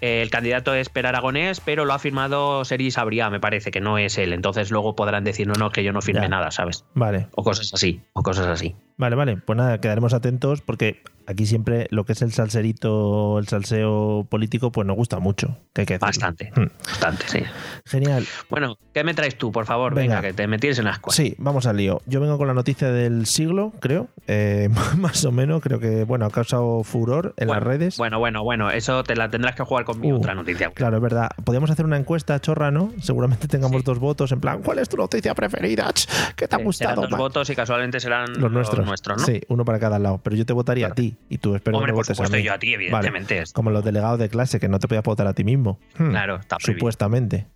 el 0.00 0.30
candidato 0.30 0.74
es 0.74 0.88
Per 0.88 1.06
Aragonés, 1.06 1.60
pero 1.60 1.84
lo 1.84 1.92
ha 1.94 1.98
firmado 1.98 2.64
Sergi 2.64 2.90
Sabría, 2.90 3.30
me 3.30 3.40
parece 3.40 3.70
que 3.70 3.80
no 3.80 3.98
es 3.98 4.18
él. 4.18 4.32
Entonces 4.32 4.70
luego 4.70 4.94
podrán 4.96 5.24
decir, 5.24 5.46
no, 5.46 5.54
no, 5.54 5.70
que 5.70 5.82
yo 5.84 5.92
no 5.92 6.02
firme 6.02 6.22
Ya. 6.22 6.28
nada, 6.28 6.50
¿sabes? 6.50 6.84
Vale, 6.94 7.28
O 7.34 7.42
cosas 7.44 7.72
así, 7.74 8.02
o 8.12 8.22
cosas 8.22 8.46
así. 8.46 8.74
vale, 8.96 9.16
vale. 9.16 9.36
Pues 9.36 9.56
nada, 9.56 9.80
quedaremos 9.80 10.12
atentos 10.14 10.60
porque 10.60 11.02
aquí 11.26 11.46
siempre 11.46 11.86
lo 11.90 12.04
que 12.04 12.12
es 12.12 12.20
el 12.22 12.32
salserito, 12.32 13.38
el 13.38 13.48
salseo 13.48 14.26
político, 14.28 14.70
pues 14.72 14.86
nos 14.86 14.96
gusta 14.96 15.18
mucho. 15.18 15.56
que 15.72 15.82
hay 15.82 15.86
que 15.86 15.94
decirlo. 15.94 16.06
Bastante, 16.06 16.52
Hmm. 16.54 16.68
bastante, 16.84 17.28
sí. 17.28 17.40
Genial. 17.86 18.24
Bueno, 18.50 18.76
¿qué 18.92 19.02
me 19.04 19.12
traes 19.14 19.36
tú, 19.36 19.50
por 19.50 19.66
favor? 19.66 19.94
Venga. 19.94 20.16
Venga, 20.16 20.28
que 20.28 20.34
te 20.34 20.46
metieres 20.46 20.78
en 20.78 20.86
ascuas. 20.86 21.16
Sí, 21.16 21.34
vamos 21.38 21.66
al 21.66 21.76
lío. 21.78 22.00
Yo 22.06 22.20
vengo 22.20 22.38
con 22.38 22.46
la 22.46 22.54
noticia 22.54 22.90
del 22.92 23.26
siglo, 23.26 23.72
creo, 23.80 24.08
eh, 24.28 24.68
más 24.98 25.24
o 25.24 25.32
menos. 25.32 25.62
Creo 25.62 25.80
que, 25.80 26.04
bueno, 26.04 26.26
ha 26.26 26.30
causado 26.30 26.82
furor 26.84 27.34
en 27.38 27.48
bueno, 27.48 27.60
las 27.60 27.66
redes. 27.68 27.96
Bueno, 27.96 28.18
bueno, 28.20 28.44
bueno, 28.44 28.70
eso 28.70 29.02
te 29.02 29.16
la 29.16 29.30
tendrás 29.30 29.54
que 29.56 29.64
jugar 29.64 29.84
con 29.84 29.93
mi 29.96 30.12
Uh, 30.12 30.16
otra 30.16 30.34
noticia. 30.34 30.70
Claro, 30.70 30.96
es 30.96 31.02
verdad. 31.02 31.30
Podríamos 31.44 31.70
hacer 31.70 31.84
una 31.84 31.96
encuesta 31.96 32.40
chorra, 32.40 32.70
¿no? 32.70 32.92
Seguramente 33.00 33.48
tengamos 33.48 33.80
Sí. 33.80 33.84
dos 33.86 33.98
votos. 33.98 34.32
En 34.32 34.40
plan, 34.40 34.62
¿cuál 34.62 34.78
es 34.78 34.88
tu 34.88 34.96
noticia 34.96 35.34
preferida? 35.34 35.90
¿Qué 36.36 36.46
te 36.48 36.56
ha 36.56 36.58
Sí, 36.58 36.64
gustado? 36.64 36.94
serán 36.96 37.10
dos 37.10 37.18
votos 37.18 37.50
y 37.50 37.54
casualmente 37.56 38.00
serán 38.00 38.32
los 38.40 38.50
nuestros. 38.52 38.86
¿no? 38.86 39.18
Sí, 39.18 39.40
uno 39.48 39.64
para 39.64 39.78
cada 39.78 39.98
lado. 39.98 40.20
Pero 40.22 40.36
yo 40.36 40.46
te 40.46 40.52
votaría 40.52 40.86
Claro. 40.86 40.92
a 40.92 40.96
ti 40.96 41.16
y 41.28 41.38
tú 41.38 41.54
espero 41.54 41.76
Hombre, 41.76 41.88
que 41.88 41.92
me 41.92 41.96
por 41.96 42.04
votes 42.04 42.16
supuesto, 42.16 42.36
a 42.36 42.38
mí. 42.38 42.44
yo 42.44 42.52
a 42.52 42.58
ti, 42.58 42.74
evidentemente. 42.74 43.44
Como 43.52 43.70
los 43.70 43.84
delegados 43.84 44.18
de 44.18 44.28
clase, 44.28 44.60
que 44.60 44.68
no 44.68 44.78
te 44.78 44.88
podías 44.88 45.04
votar 45.04 45.26
a 45.26 45.32
ti 45.34 45.44
mismo. 45.44 45.78
Hmm, 45.98 46.10
Claro, 46.10 46.36
está 46.36 46.56
prohibido. 46.56 46.78
Supuestamente. 46.80 47.46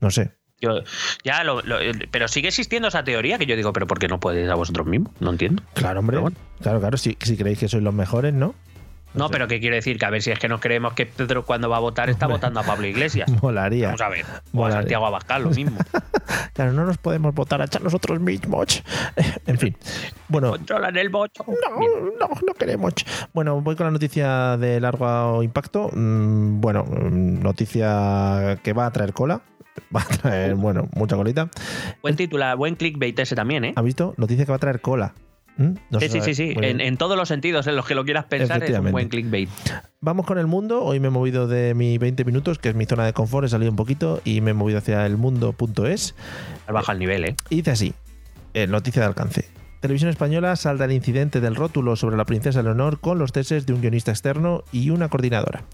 No 0.00 0.10
sé. 0.10 0.32
Yo, 0.62 0.80
ya 1.24 1.42
lo, 1.42 1.62
lo- 1.62 1.78
pero 2.10 2.28
sigue 2.28 2.48
existiendo 2.48 2.88
esa 2.88 3.02
teoría 3.02 3.38
que 3.38 3.46
yo 3.46 3.56
digo, 3.56 3.72
pero 3.72 3.86
¿por 3.86 3.98
qué 3.98 4.08
no 4.08 4.20
podéis 4.20 4.48
a 4.50 4.54
vosotros 4.56 4.86
mismos? 4.86 5.12
No 5.18 5.30
entiendo. 5.30 5.62
Claro, 5.72 6.00
hombre. 6.00 6.18
Bueno. 6.18 6.36
Claro, 6.60 6.80
claro. 6.80 6.98
Si, 6.98 7.16
si 7.20 7.36
creéis 7.38 7.58
que 7.58 7.68
sois 7.68 7.82
los 7.82 7.94
mejores, 7.94 8.34
¿no? 8.34 8.54
No, 9.12 9.28
pero 9.28 9.48
¿qué 9.48 9.58
quiere 9.60 9.76
decir? 9.76 9.98
Que 9.98 10.06
a 10.06 10.10
ver 10.10 10.22
si 10.22 10.30
es 10.30 10.38
que 10.38 10.48
nos 10.48 10.60
creemos 10.60 10.92
que 10.94 11.04
Pedro 11.06 11.44
cuando 11.44 11.68
va 11.68 11.78
a 11.78 11.80
votar 11.80 12.08
está 12.10 12.26
Hombre. 12.26 12.36
votando 12.38 12.60
a 12.60 12.62
Pablo 12.62 12.86
Iglesias. 12.86 13.28
Molaría. 13.42 13.86
Vamos 13.86 14.00
a 14.02 14.08
ver. 14.08 14.24
O 14.54 14.64
a. 14.66 14.72
Santiago 14.72 15.06
Abascal, 15.06 15.42
lo 15.44 15.50
mismo. 15.50 15.78
Claro, 16.52 16.72
no 16.72 16.84
nos 16.84 16.98
podemos 16.98 17.34
votar 17.34 17.60
a 17.60 17.64
echar 17.64 17.82
nosotros 17.82 18.20
mismos. 18.20 18.82
En 19.46 19.58
fin. 19.58 19.76
Bueno, 20.28 20.50
Controlan 20.50 20.96
el 20.96 21.08
voto. 21.08 21.44
No, 21.46 21.80
no, 22.20 22.28
no 22.46 22.54
queremos. 22.54 22.94
Bueno, 23.32 23.60
voy 23.60 23.74
con 23.76 23.86
la 23.86 23.90
noticia 23.90 24.56
de 24.56 24.80
largo 24.80 25.42
impacto. 25.42 25.90
Mm, 25.92 26.60
Bueno, 26.60 26.84
mm, 26.84 27.40
noticia 27.42 28.58
que 28.62 28.72
va 28.72 28.86
a 28.86 28.90
traer 28.92 29.12
cola. 29.12 29.40
Va 29.94 30.02
a 30.02 30.04
traer, 30.06 30.54
bueno, 30.54 30.88
mucha 30.94 31.16
colita. 31.16 31.48
Buen 32.02 32.14
titular, 32.16 32.56
buen 32.56 32.76
clickbait 32.76 33.18
ese 33.18 33.34
también, 33.34 33.64
¿eh? 33.64 33.72
¿Has 33.74 33.84
visto? 33.84 34.14
Noticia 34.16 34.44
que 34.44 34.52
va 34.52 34.56
a 34.56 34.60
traer 34.60 34.80
cola. 34.80 35.14
¿Mm? 35.60 35.74
No 35.90 36.00
Sí, 36.00 36.08
sí, 36.08 36.22
sí, 36.22 36.34
sí. 36.34 36.54
En, 36.56 36.80
en 36.80 36.96
todos 36.96 37.18
los 37.18 37.28
sentidos 37.28 37.66
en 37.66 37.76
los 37.76 37.86
que 37.86 37.94
lo 37.94 38.04
quieras 38.04 38.24
pensar 38.24 38.64
es 38.64 38.78
un 38.78 38.92
buen 38.92 39.10
clickbait. 39.10 39.50
Vamos 40.00 40.24
con 40.24 40.38
el 40.38 40.46
mundo. 40.46 40.82
Hoy 40.82 41.00
me 41.00 41.08
he 41.08 41.10
movido 41.10 41.46
de 41.48 41.74
mi 41.74 41.98
20 41.98 42.24
minutos, 42.24 42.58
que 42.58 42.70
es 42.70 42.74
mi 42.74 42.86
zona 42.86 43.04
de 43.04 43.12
confort. 43.12 43.44
He 43.44 43.50
salido 43.50 43.70
un 43.70 43.76
poquito 43.76 44.22
y 44.24 44.40
me 44.40 44.52
he 44.52 44.54
movido 44.54 44.78
hacia 44.78 45.04
el 45.04 45.18
mundo.es. 45.18 46.14
Has 46.66 46.72
bajado 46.72 46.92
el 46.92 46.98
nivel, 47.00 47.24
¿eh? 47.26 47.36
Y 47.50 47.56
dice 47.56 47.72
así: 47.72 47.94
eh, 48.54 48.66
noticia 48.66 49.02
de 49.02 49.08
alcance. 49.08 49.48
Televisión 49.80 50.08
Española 50.10 50.56
salda 50.56 50.86
el 50.86 50.92
incidente 50.92 51.42
del 51.42 51.56
rótulo 51.56 51.94
sobre 51.96 52.16
la 52.16 52.24
princesa 52.24 52.62
Leonor 52.62 52.98
con 52.98 53.18
los 53.18 53.32
ceses 53.32 53.66
de 53.66 53.74
un 53.74 53.82
guionista 53.82 54.12
externo 54.12 54.64
y 54.72 54.88
una 54.88 55.08
coordinadora. 55.08 55.64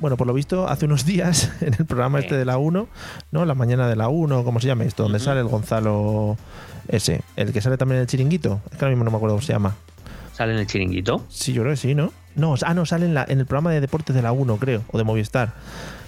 Bueno, 0.00 0.16
por 0.16 0.26
lo 0.26 0.34
visto, 0.34 0.68
hace 0.68 0.86
unos 0.86 1.06
días 1.06 1.52
en 1.60 1.74
el 1.78 1.86
programa 1.86 2.18
este 2.18 2.36
de 2.36 2.44
la 2.44 2.58
1, 2.58 2.88
¿no? 3.30 3.44
La 3.44 3.54
mañana 3.54 3.88
de 3.88 3.94
la 3.94 4.08
1, 4.08 4.42
¿cómo 4.42 4.58
se 4.58 4.66
llama 4.66 4.82
esto? 4.82 5.04
Donde 5.04 5.20
sale 5.20 5.40
el 5.40 5.46
Gonzalo 5.46 6.36
ese, 6.88 7.22
el 7.36 7.52
que 7.52 7.60
sale 7.60 7.76
también 7.76 7.96
en 7.96 8.02
el 8.02 8.06
chiringuito. 8.06 8.60
Es 8.70 8.78
que 8.78 8.84
ahora 8.84 8.90
mismo 8.90 9.04
no 9.04 9.10
me 9.10 9.16
acuerdo 9.16 9.36
cómo 9.36 9.46
se 9.46 9.52
llama. 9.52 9.74
Sale 10.32 10.52
en 10.54 10.58
el 10.60 10.66
chiringuito. 10.66 11.24
Sí, 11.28 11.52
yo 11.52 11.62
creo 11.62 11.72
que 11.74 11.76
sí, 11.76 11.94
¿no? 11.94 12.12
No, 12.34 12.54
ah, 12.64 12.74
no, 12.74 12.86
sale 12.86 13.04
en, 13.06 13.14
la- 13.14 13.26
en 13.28 13.38
el 13.40 13.46
programa 13.46 13.70
de 13.72 13.80
deportes 13.80 14.16
de 14.16 14.22
la 14.22 14.32
1, 14.32 14.56
creo, 14.56 14.82
o 14.90 14.98
de 14.98 15.04
Movistar. 15.04 15.52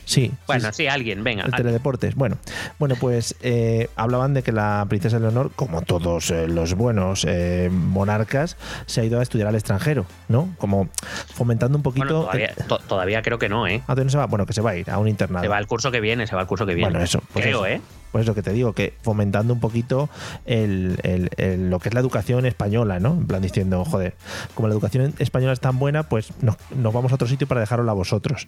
Sí. 0.06 0.30
Bueno, 0.46 0.68
sí. 0.68 0.82
sí, 0.82 0.86
alguien, 0.86 1.24
venga. 1.24 1.40
El 1.42 1.46
alguien. 1.46 1.62
teledeportes. 1.66 2.14
Bueno, 2.14 2.36
bueno 2.78 2.94
pues 3.00 3.36
eh, 3.42 3.88
hablaban 3.96 4.34
de 4.34 4.42
que 4.42 4.52
la 4.52 4.84
princesa 4.88 5.18
Leonor, 5.18 5.50
como 5.56 5.80
todos 5.80 6.30
eh, 6.30 6.46
los 6.46 6.74
buenos 6.74 7.24
eh, 7.26 7.70
monarcas, 7.72 8.58
se 8.86 9.00
ha 9.00 9.04
ido 9.04 9.18
a 9.18 9.22
estudiar 9.22 9.48
al 9.48 9.54
extranjero, 9.54 10.04
¿no? 10.28 10.54
Como 10.58 10.88
fomentando 11.34 11.78
un 11.78 11.82
poquito. 11.82 12.04
Bueno, 12.06 12.20
todavía, 12.22 12.54
to- 12.68 12.78
todavía 12.86 13.22
creo 13.22 13.38
que 13.38 13.48
no, 13.48 13.66
¿eh? 13.66 13.82
¿A 13.86 13.94
dónde 13.94 14.10
se 14.10 14.18
va? 14.18 14.26
Bueno, 14.26 14.44
que 14.44 14.52
se 14.52 14.60
va 14.60 14.70
a 14.72 14.76
ir 14.76 14.90
a 14.90 14.98
un 14.98 15.08
internado. 15.08 15.42
Se 15.42 15.48
va 15.48 15.58
el 15.58 15.66
curso 15.66 15.90
que 15.90 16.00
viene, 16.00 16.26
se 16.26 16.34
va 16.36 16.42
el 16.42 16.48
curso 16.48 16.66
que 16.66 16.74
viene. 16.74 16.90
Bueno, 16.90 17.02
eso. 17.04 17.22
Pues 17.32 17.44
creo, 17.46 17.64
eso. 17.64 17.74
¿eh? 17.76 17.80
Pues 18.14 18.26
eso 18.26 18.34
que 18.36 18.44
te 18.44 18.52
digo, 18.52 18.74
que 18.74 18.94
fomentando 19.02 19.52
un 19.52 19.58
poquito 19.58 20.08
lo 20.46 21.78
que 21.80 21.88
es 21.88 21.94
la 21.94 21.98
educación 21.98 22.46
española, 22.46 23.00
¿no? 23.00 23.14
En 23.14 23.26
plan 23.26 23.42
diciendo, 23.42 23.84
joder, 23.84 24.14
como 24.54 24.68
la 24.68 24.74
educación 24.74 25.14
española 25.18 25.52
es 25.52 25.58
tan 25.58 25.80
buena, 25.80 26.04
pues 26.04 26.32
nos, 26.40 26.56
vamos 26.70 27.10
a 27.10 27.16
otro 27.16 27.26
sitio 27.26 27.48
para 27.48 27.60
dejarosla 27.60 27.90
a 27.90 27.94
vosotros. 27.96 28.46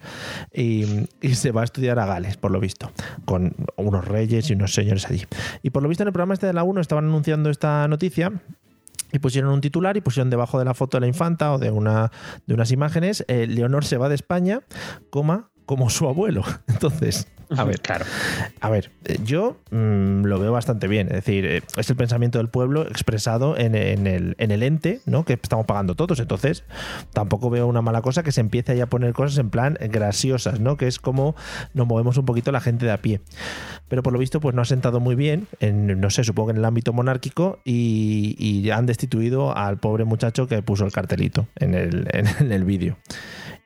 Y, 0.55 1.09
se 1.35 1.51
va 1.51 1.63
a 1.63 1.65
estudiar 1.65 1.99
a 1.99 2.07
Gales, 2.07 2.37
por 2.37 2.53
lo 2.53 2.61
visto, 2.61 2.93
con 3.25 3.57
unos 3.75 4.05
reyes 4.05 4.49
y 4.51 4.53
unos 4.53 4.73
señores 4.73 5.05
allí. 5.07 5.25
Y 5.65 5.71
por 5.71 5.83
lo 5.83 5.89
visto 5.89 6.05
en 6.05 6.07
el 6.07 6.13
programa 6.13 6.35
este 6.35 6.47
de 6.47 6.53
la 6.53 6.63
1 6.63 6.81
estaban 6.81 7.07
anunciando 7.07 7.51
esta 7.51 7.89
noticia. 7.89 8.31
Y 9.11 9.19
pusieron 9.19 9.51
un 9.51 9.61
titular 9.61 9.97
y 9.97 10.01
pusieron 10.01 10.31
debajo 10.31 10.61
de 10.61 10.65
la 10.65 10.75
foto 10.75 10.97
de 10.97 11.01
la 11.01 11.07
infanta 11.09 11.53
o 11.53 11.59
de 11.59 11.73
unas 11.73 12.71
imágenes, 12.71 13.25
eh, 13.27 13.49
Leonor 13.49 13.85
se 13.85 13.97
va 13.97 14.09
de 14.09 14.15
España, 14.15 14.61
coma, 15.11 15.51
como 15.67 15.91
su 15.91 16.09
abuelo. 16.09 16.43
Entonces, 16.69 17.29
a 17.51 17.63
ver, 17.63 17.81
Claro. 17.81 18.05
a 18.61 18.71
ver, 18.71 18.91
eh, 19.05 19.19
yo 19.25 19.57
mm, 19.71 20.25
lo 20.25 20.41
veo 20.41 20.51
bastante 20.51 20.89
bien. 20.89 21.07
Es 21.09 21.15
decir, 21.15 21.47
eh, 21.47 21.63
es 21.77 21.89
el 21.91 21.95
pensamiento 21.97 22.39
del 22.39 22.49
pueblo 22.49 22.83
expresado 22.89 23.57
en, 23.57 23.77
en 23.77 24.07
el, 24.09 24.35
en 24.39 24.51
el 24.51 24.63
ente, 24.65 25.01
¿no? 25.07 25.25
Que 25.25 25.35
estamos 25.35 25.65
pagando 25.67 25.95
todos. 25.95 26.19
Entonces, 26.19 26.65
tampoco 27.13 27.49
veo 27.51 27.67
una 27.69 27.83
mala 27.83 28.03
cosa 28.03 28.25
que 28.25 28.33
se 28.33 28.41
empiece 28.41 28.73
ahí 28.73 28.81
a 28.81 28.87
poner 28.87 29.13
cosas 29.13 29.39
en 29.39 29.51
plan 29.51 29.79
graciosas, 29.81 30.59
¿no? 30.59 30.77
Que 30.77 30.89
es 30.89 30.99
como 30.99 31.37
nos 31.73 31.87
movemos 31.87 32.17
un 32.17 32.25
poquito 32.25 32.51
la 32.51 32.61
gente 32.61 32.85
de 32.85 32.93
a 32.93 32.99
pie. 32.99 33.21
Pero 33.89 34.03
por 34.03 34.13
lo 34.13 34.19
visto, 34.19 34.41
pues 34.41 34.53
no 34.55 34.63
ha 34.63 34.65
sentado 34.65 34.99
muy 34.99 35.15
bien, 35.15 35.47
en, 35.61 36.01
no 36.01 36.11
sé, 36.11 36.25
supongo 36.25 36.49
que 36.49 36.53
en 36.53 36.57
el 36.59 36.65
ámbito 36.65 36.93
monárquico, 36.93 37.61
y, 37.65 38.35
y 38.39 38.71
han 38.71 38.87
destituido 38.87 39.57
al 39.57 39.79
pobre 39.79 40.05
muchacho 40.05 40.49
que 40.49 40.61
puso 40.63 40.85
el 40.85 40.91
cartelito 40.91 41.47
en 41.55 41.75
el, 41.75 42.09
en 42.13 42.51
el 42.51 42.65
vídeo. 42.65 42.97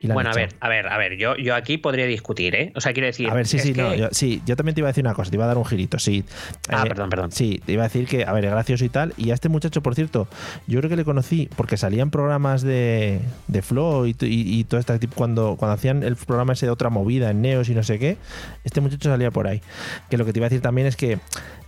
Bueno, 0.01 0.31
a 0.31 0.33
ver, 0.33 0.49
a 0.59 0.69
ver, 0.69 0.87
a 0.87 0.97
ver, 0.97 1.17
yo, 1.17 1.35
yo 1.37 1.53
aquí 1.55 1.77
podría 1.77 2.05
discutir, 2.07 2.55
¿eh? 2.55 2.71
O 2.75 2.81
sea, 2.81 2.91
quiero 2.93 3.05
decir. 3.05 3.29
A 3.29 3.33
ver, 3.33 3.45
sí, 3.47 3.59
sí, 3.59 3.73
que- 3.73 3.81
no, 3.81 3.93
yo, 3.93 4.07
sí, 4.11 4.41
yo 4.45 4.55
también 4.55 4.73
te 4.73 4.81
iba 4.81 4.87
a 4.87 4.91
decir 4.91 5.03
una 5.05 5.13
cosa, 5.13 5.29
te 5.29 5.35
iba 5.37 5.43
a 5.45 5.47
dar 5.47 5.57
un 5.57 5.65
girito, 5.65 5.99
sí. 5.99 6.23
Ah, 6.69 6.83
Eh, 6.85 6.87
perdón, 6.89 7.09
perdón. 7.09 7.31
Sí, 7.31 7.61
te 7.65 7.73
iba 7.73 7.83
a 7.83 7.87
decir 7.87 8.07
que, 8.07 8.23
a 8.25 8.33
ver, 8.33 8.45
es 8.45 8.51
gracioso 8.51 8.83
y 8.83 8.89
tal. 8.89 9.13
Y 9.17 9.31
a 9.31 9.33
este 9.35 9.49
muchacho, 9.49 9.81
por 9.83 9.93
cierto, 9.95 10.27
yo 10.67 10.79
creo 10.79 10.89
que 10.89 10.95
le 10.95 11.05
conocí 11.05 11.49
porque 11.55 11.77
salía 11.77 12.01
en 12.01 12.09
programas 12.11 12.61
de, 12.63 13.19
de 13.47 13.61
Flow 13.61 14.07
y, 14.07 14.15
y 14.21 14.63
todo 14.63 14.79
este 14.79 14.97
tipo, 14.97 15.13
cuando, 15.15 15.55
cuando 15.57 15.75
hacían 15.75 16.01
el 16.03 16.15
programa 16.15 16.53
ese 16.53 16.65
de 16.65 16.71
otra 16.71 16.89
movida 16.89 17.29
en 17.29 17.41
Neos 17.41 17.69
y 17.69 17.75
no 17.75 17.83
sé 17.83 17.99
qué, 17.99 18.17
este 18.63 18.81
muchacho 18.81 19.09
salía 19.09 19.29
por 19.31 19.47
ahí. 19.47 19.61
Que 20.09 20.17
lo 20.17 20.25
que 20.25 20.33
te 20.33 20.39
iba 20.39 20.47
a 20.47 20.49
decir 20.49 20.61
también 20.61 20.87
es 20.87 20.95
que, 20.95 21.19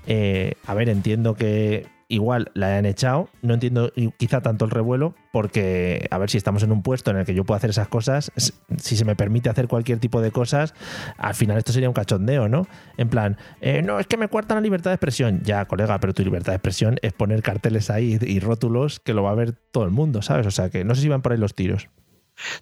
eh, 0.08 0.54
a 0.66 0.74
ver, 0.74 0.90
entiendo 0.90 1.36
que 1.36 1.86
igual 2.14 2.52
la 2.54 2.68
hayan 2.68 2.86
echado, 2.86 3.30
no 3.42 3.56
entiendo 3.56 3.92
quizá 4.18 4.42
tanto 4.42 4.66
el 4.66 4.72
revuelo, 4.72 5.16
porque 5.32 6.08
a 6.12 6.18
ver 6.18 6.30
si 6.30 6.38
estamos 6.38 6.62
en 6.64 6.72
un 6.72 6.84
puesto 6.84 7.12
en 7.12 7.18
el 7.18 7.26
que 7.26 7.34
yo 7.34 7.44
puedo 7.44 7.58
hacer 7.58 7.72
esas 7.72 7.88
cosas, 7.88 8.32
si 8.36 8.96
se 8.96 9.06
me 9.06 9.16
permite 9.16 9.50
hacer 9.50 9.68
cualquier 9.68 10.00
tipo 10.00 10.22
de 10.22 10.32
cosas, 10.32 10.74
al 11.18 11.34
final 11.34 11.58
esto 11.58 11.72
sería 11.74 11.90
un 11.90 11.94
cachondeo, 11.94 12.48
¿no? 12.48 12.68
En 12.98 13.10
plan, 13.10 13.38
eh, 13.62 13.82
no, 13.82 14.00
es 14.00 14.08
que 14.08 14.18
me 14.18 14.28
cuartan 14.28 14.58
la 14.58 14.62
libertad 14.62 14.92
de 14.92 14.96
expresión. 14.96 15.42
Ya, 15.44 15.66
colega, 15.66 16.00
pero 16.00 16.14
tu 16.14 16.24
libertad 16.24 16.52
de 16.52 16.58
expresión 16.58 16.98
es 17.02 17.14
poner 17.14 17.42
carteles 17.42 17.90
ahí 17.90 18.20
y 18.22 18.40
rótulos 18.40 19.00
que 19.00 19.14
lo 19.14 19.24
va 19.24 19.32
a 19.32 19.36
ver 19.36 19.54
todo 19.54 19.84
el 19.84 19.92
mundo, 19.92 20.22
¿sabes? 20.22 20.46
O 20.46 20.52
sea 20.52 20.70
que 20.70 20.84
no 20.84 20.94
sé 20.96 21.02
si 21.02 21.10
van 21.10 21.22
por 21.22 21.32
ahí 21.32 21.38
los 21.40 21.56
tiros. 21.56 21.90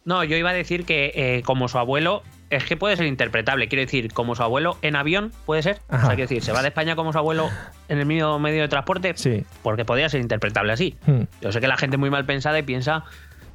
No, 0.06 0.24
yo 0.24 0.38
iba 0.38 0.50
a 0.50 0.54
decir 0.54 0.86
que 0.86 1.12
eh, 1.16 1.44
como 1.44 1.68
su 1.68 1.78
abuelo, 1.78 2.24
es 2.52 2.64
que 2.66 2.78
puede 2.78 2.96
ser 2.98 3.08
interpretable. 3.08 3.68
Quiero 3.68 3.82
decir, 3.82 4.14
como 4.14 4.36
su 4.36 4.44
abuelo 4.44 4.78
en 4.84 4.96
avión, 4.96 5.32
puede 5.46 5.64
ser. 5.64 5.80
Ajá. 5.90 6.04
O 6.04 6.06
sea, 6.08 6.16
quiero 6.16 6.30
decir, 6.30 6.44
se 6.44 6.52
va 6.52 6.62
de 6.62 6.68
España 6.68 6.96
como 6.96 7.12
su 7.12 7.18
abuelo 7.18 7.50
en 7.90 7.98
el 7.98 8.06
mismo 8.06 8.38
medio 8.38 8.62
de 8.62 8.68
transporte, 8.68 9.14
Sí. 9.16 9.44
porque 9.64 9.86
podría 9.86 10.08
ser 10.10 10.22
interpretable 10.22 10.72
así. 10.74 10.96
Hmm. 11.08 11.22
Yo 11.42 11.52
sé 11.52 11.60
que 11.62 11.68
la 11.68 11.78
gente 11.78 11.96
es 11.96 12.00
muy 12.00 12.10
mal 12.12 12.26
pensada 12.26 12.60
y 12.60 12.64
piensa 12.64 13.04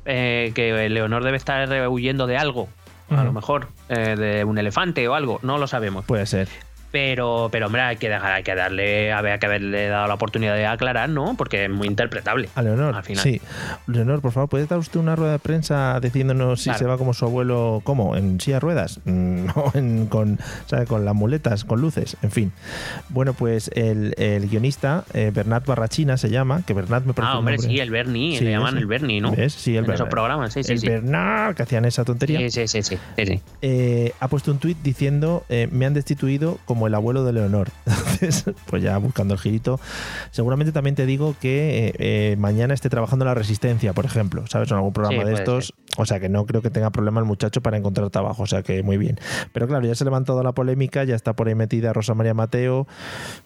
eh, 0.04 0.52
que 0.54 0.88
Leonor 0.88 1.22
debe 1.24 1.36
estar 1.36 1.88
huyendo 1.88 2.26
de 2.26 2.36
algo. 2.36 2.68
A 3.08 3.22
lo 3.22 3.32
mejor 3.32 3.68
eh, 3.88 4.16
de 4.16 4.42
un 4.44 4.58
elefante 4.58 5.06
o 5.06 5.14
algo, 5.14 5.38
no 5.42 5.58
lo 5.58 5.68
sabemos. 5.68 6.04
Puede 6.04 6.26
ser. 6.26 6.48
Pero, 6.96 7.50
pero 7.52 7.66
hombre, 7.66 7.82
hay 7.82 7.96
que 7.96 8.08
dejar, 8.08 8.32
hay 8.32 8.42
que 8.42 8.54
darle, 8.54 9.12
había 9.12 9.36
que 9.36 9.44
haberle 9.44 9.88
dado 9.88 10.08
la 10.08 10.14
oportunidad 10.14 10.54
de 10.54 10.64
aclarar, 10.64 11.10
¿no? 11.10 11.34
Porque 11.36 11.64
es 11.66 11.70
muy 11.70 11.88
interpretable. 11.88 12.48
A 12.54 12.62
Leonor, 12.62 12.94
Al 12.94 13.02
final. 13.04 13.22
sí. 13.22 13.38
Leonor, 13.86 14.22
por 14.22 14.32
favor, 14.32 14.48
¿puede 14.48 14.64
dar 14.64 14.78
usted 14.78 14.98
una 14.98 15.14
rueda 15.14 15.32
de 15.32 15.38
prensa 15.38 16.00
diciéndonos 16.00 16.60
si 16.60 16.70
Claro. 16.70 16.78
se 16.78 16.84
va 16.86 16.96
como 16.96 17.12
su 17.12 17.26
abuelo, 17.26 17.82
¿cómo? 17.84 18.16
¿En 18.16 18.40
silla 18.40 18.56
de 18.56 18.60
ruedas? 18.60 19.00
No, 19.06 19.70
en- 19.74 20.06
con, 20.06 20.38
¿sabe? 20.64 20.86
con 20.86 21.04
las 21.04 21.14
muletas, 21.14 21.64
con 21.66 21.82
luces, 21.82 22.16
en 22.22 22.30
fin. 22.30 22.52
Bueno, 23.10 23.34
pues 23.34 23.70
el, 23.74 24.14
el 24.16 24.48
guionista, 24.48 25.04
eh, 25.12 25.30
Bernat 25.34 25.66
Barrachina 25.66 26.16
se 26.16 26.30
llama, 26.30 26.62
que 26.66 26.72
Bernat 26.72 27.04
me 27.04 27.12
parece 27.12 27.32
Ah, 27.34 27.38
hombre, 27.38 27.58
sí, 27.58 27.78
el 27.78 27.90
Bernie, 27.90 28.38
Sí, 28.38 28.44
le 28.44 28.52
llaman 28.52 28.70
ese. 28.74 28.78
el 28.78 28.86
Bernie, 28.86 29.20
¿no? 29.20 29.32
¿Ves? 29.32 29.52
Sí, 29.52 29.76
el 29.76 29.84
en 29.84 29.90
esos 29.90 30.08
programas, 30.08 30.54
sí, 30.54 30.62
sí, 30.62 30.72
el 30.72 30.78
sí. 30.80 30.88
Bernat, 30.88 31.54
que 31.56 31.62
hacían 31.62 31.84
esa 31.84 32.04
tontería. 32.04 32.38
Sí, 32.38 32.50
sí, 32.50 32.66
sí, 32.68 32.82
sí, 32.82 32.98
sí, 33.18 33.26
sí. 33.26 33.40
eh, 33.60 34.12
ha 34.18 34.28
puesto 34.28 34.50
un 34.50 34.58
tuit 34.58 34.78
diciendo 34.82 35.44
eh, 35.50 35.68
me 35.70 35.84
han 35.84 35.92
destituido 35.92 36.58
como 36.64 36.85
como 36.86 36.88
el 36.88 36.94
abuelo 36.94 37.24
de 37.24 37.32
Leonor. 37.32 37.70
Entonces, 37.86 38.44
pues 38.66 38.82
ya 38.82 38.96
buscando 38.98 39.34
el 39.34 39.40
girito. 39.40 39.80
Seguramente 40.30 40.72
también 40.72 40.94
te 40.94 41.06
digo 41.06 41.34
que 41.40 41.88
eh, 41.88 41.92
eh, 41.98 42.36
mañana 42.38 42.74
esté 42.74 42.88
trabajando 42.88 43.24
en 43.24 43.28
la 43.28 43.34
Resistencia, 43.34 43.92
por 43.92 44.04
ejemplo, 44.04 44.44
¿sabes? 44.48 44.70
En 44.70 44.76
algún 44.76 44.92
programa 44.92 45.22
Sí, 45.22 45.28
de 45.28 45.34
estos. 45.34 45.74
O 45.98 46.04
sea 46.04 46.20
que 46.20 46.28
no 46.28 46.44
creo 46.46 46.60
que 46.62 46.70
tenga 46.70 46.90
problema 46.90 47.20
el 47.20 47.26
muchacho 47.26 47.62
para 47.62 47.76
encontrar 47.76 48.10
trabajo. 48.10 48.42
O 48.42 48.46
sea 48.46 48.62
que 48.62 48.82
muy 48.82 48.98
bien. 48.98 49.18
Pero 49.52 49.66
claro, 49.66 49.86
ya 49.86 49.94
se 49.94 50.04
ha 50.04 50.06
levantado 50.06 50.42
la 50.42 50.52
polémica, 50.52 51.04
ya 51.04 51.14
está 51.14 51.32
por 51.34 51.48
ahí 51.48 51.54
metida 51.54 51.92
Rosa 51.92 52.14
María 52.14 52.34
Mateo, 52.34 52.86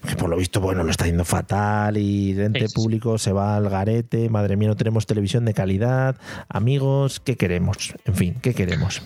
que 0.06 0.16
por 0.16 0.28
lo 0.28 0.36
visto, 0.36 0.60
bueno, 0.60 0.82
lo 0.82 0.90
está 0.90 1.06
yendo 1.06 1.24
fatal 1.24 1.96
y 1.96 2.32
el 2.32 2.40
ente 2.40 2.60
Sí, 2.60 2.66
sí, 2.66 2.72
sí. 2.72 2.74
público 2.74 3.18
se 3.18 3.32
va 3.32 3.56
al 3.56 3.68
garete. 3.70 4.28
Madre 4.28 4.56
mía, 4.56 4.68
no 4.68 4.76
tenemos 4.76 5.06
televisión 5.06 5.44
de 5.44 5.54
calidad. 5.54 6.16
Amigos, 6.48 7.20
¿qué 7.20 7.36
queremos? 7.36 7.94
En 8.04 8.14
fin, 8.14 8.34
¿qué 8.42 8.52
queremos? 8.54 9.02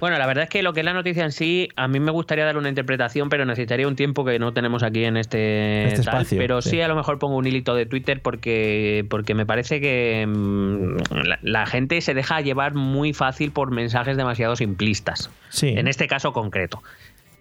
Bueno, 0.00 0.18
la 0.18 0.26
verdad 0.26 0.44
es 0.44 0.50
que 0.50 0.62
lo 0.62 0.72
que 0.72 0.80
es 0.80 0.84
la 0.84 0.92
noticia 0.92 1.24
en 1.24 1.32
sí, 1.32 1.68
a 1.76 1.88
mí 1.88 2.00
me 2.00 2.10
gustaría 2.10 2.44
dar 2.44 2.56
una 2.56 2.68
interpretación, 2.68 3.28
pero 3.28 3.44
necesitaría 3.44 3.88
un 3.88 3.96
tiempo 3.96 4.24
que 4.24 4.38
no 4.38 4.52
tenemos 4.52 4.82
aquí 4.82 5.04
en 5.04 5.16
este, 5.16 5.84
Este 5.88 6.02
tal. 6.02 6.14
espacio, 6.22 6.38
pero 6.38 6.62
sí. 6.62 6.70
sí. 6.70 6.80
a 6.80 6.88
lo 6.88 6.94
mejor 6.96 7.18
pongo 7.18 7.36
un 7.36 7.46
hilito 7.46 7.74
de 7.74 7.86
Twitter 7.86 8.20
porque, 8.22 9.04
porque 9.10 9.34
me 9.34 9.46
parece 9.46 9.80
que 9.80 10.24
mm, 10.26 10.96
la, 11.24 11.38
la 11.42 11.66
gente 11.66 12.00
se 12.00 12.14
deja 12.14 12.40
llevar 12.40 12.74
muy 12.74 13.12
fácil 13.12 13.50
por 13.50 13.70
mensajes 13.70 14.16
demasiado 14.16 14.56
simplistas. 14.56 15.30
Sí. 15.48 15.68
En 15.76 15.88
este 15.88 16.06
caso 16.06 16.32
concreto. 16.32 16.82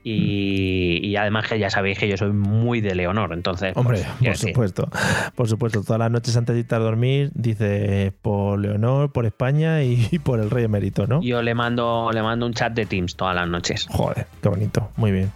Y, 0.03 1.05
y 1.05 1.15
además 1.17 1.47
que 1.47 1.59
ya 1.59 1.69
sabéis 1.69 1.99
que 1.99 2.07
yo 2.07 2.15
soy 2.15 2.31
muy 2.31 2.79
de 2.79 2.95
Leonor, 2.95 3.33
entonces... 3.33 3.73
pues, 3.73 3.85
Hombre, 3.85 4.05
por 4.19 4.29
decir, 4.29 4.49
supuesto. 4.49 4.89
Por 5.35 5.49
supuesto, 5.49 5.83
todas 5.83 5.99
las 5.99 6.11
noches 6.11 6.37
antes 6.37 6.53
de 6.55 6.61
irte 6.61 6.75
a 6.75 6.79
dormir, 6.79 7.29
dice 7.33 8.13
por 8.21 8.59
Leonor, 8.59 9.11
por 9.11 9.25
España 9.25 9.83
y, 9.83 10.07
y 10.11 10.19
por 10.19 10.39
el 10.39 10.49
rey 10.49 10.63
emérito, 10.63 11.07
¿no? 11.07 11.21
Yo 11.21 11.41
le 11.41 11.53
mando, 11.53 12.09
le 12.13 12.21
mando 12.21 12.45
un 12.45 12.53
chat 12.53 12.73
de 12.73 12.85
Teams 12.85 13.15
todas 13.15 13.35
las 13.35 13.49
noches. 13.49 13.87
Joder, 13.89 14.27
qué 14.41 14.49
bonito, 14.49 14.91
muy 14.95 15.11
bien. 15.11 15.31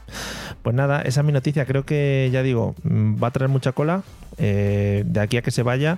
Pues 0.61 0.75
nada, 0.75 1.01
esa 1.01 1.21
es 1.21 1.25
mi 1.25 1.33
noticia. 1.33 1.65
Creo 1.65 1.85
que, 1.85 2.29
ya 2.31 2.43
digo, 2.43 2.75
va 2.85 3.27
a 3.27 3.31
traer 3.31 3.49
mucha 3.49 3.71
cola 3.71 4.03
eh, 4.37 5.03
de 5.05 5.19
aquí 5.19 5.37
a 5.37 5.41
que 5.41 5.51
se 5.51 5.63
vaya. 5.63 5.97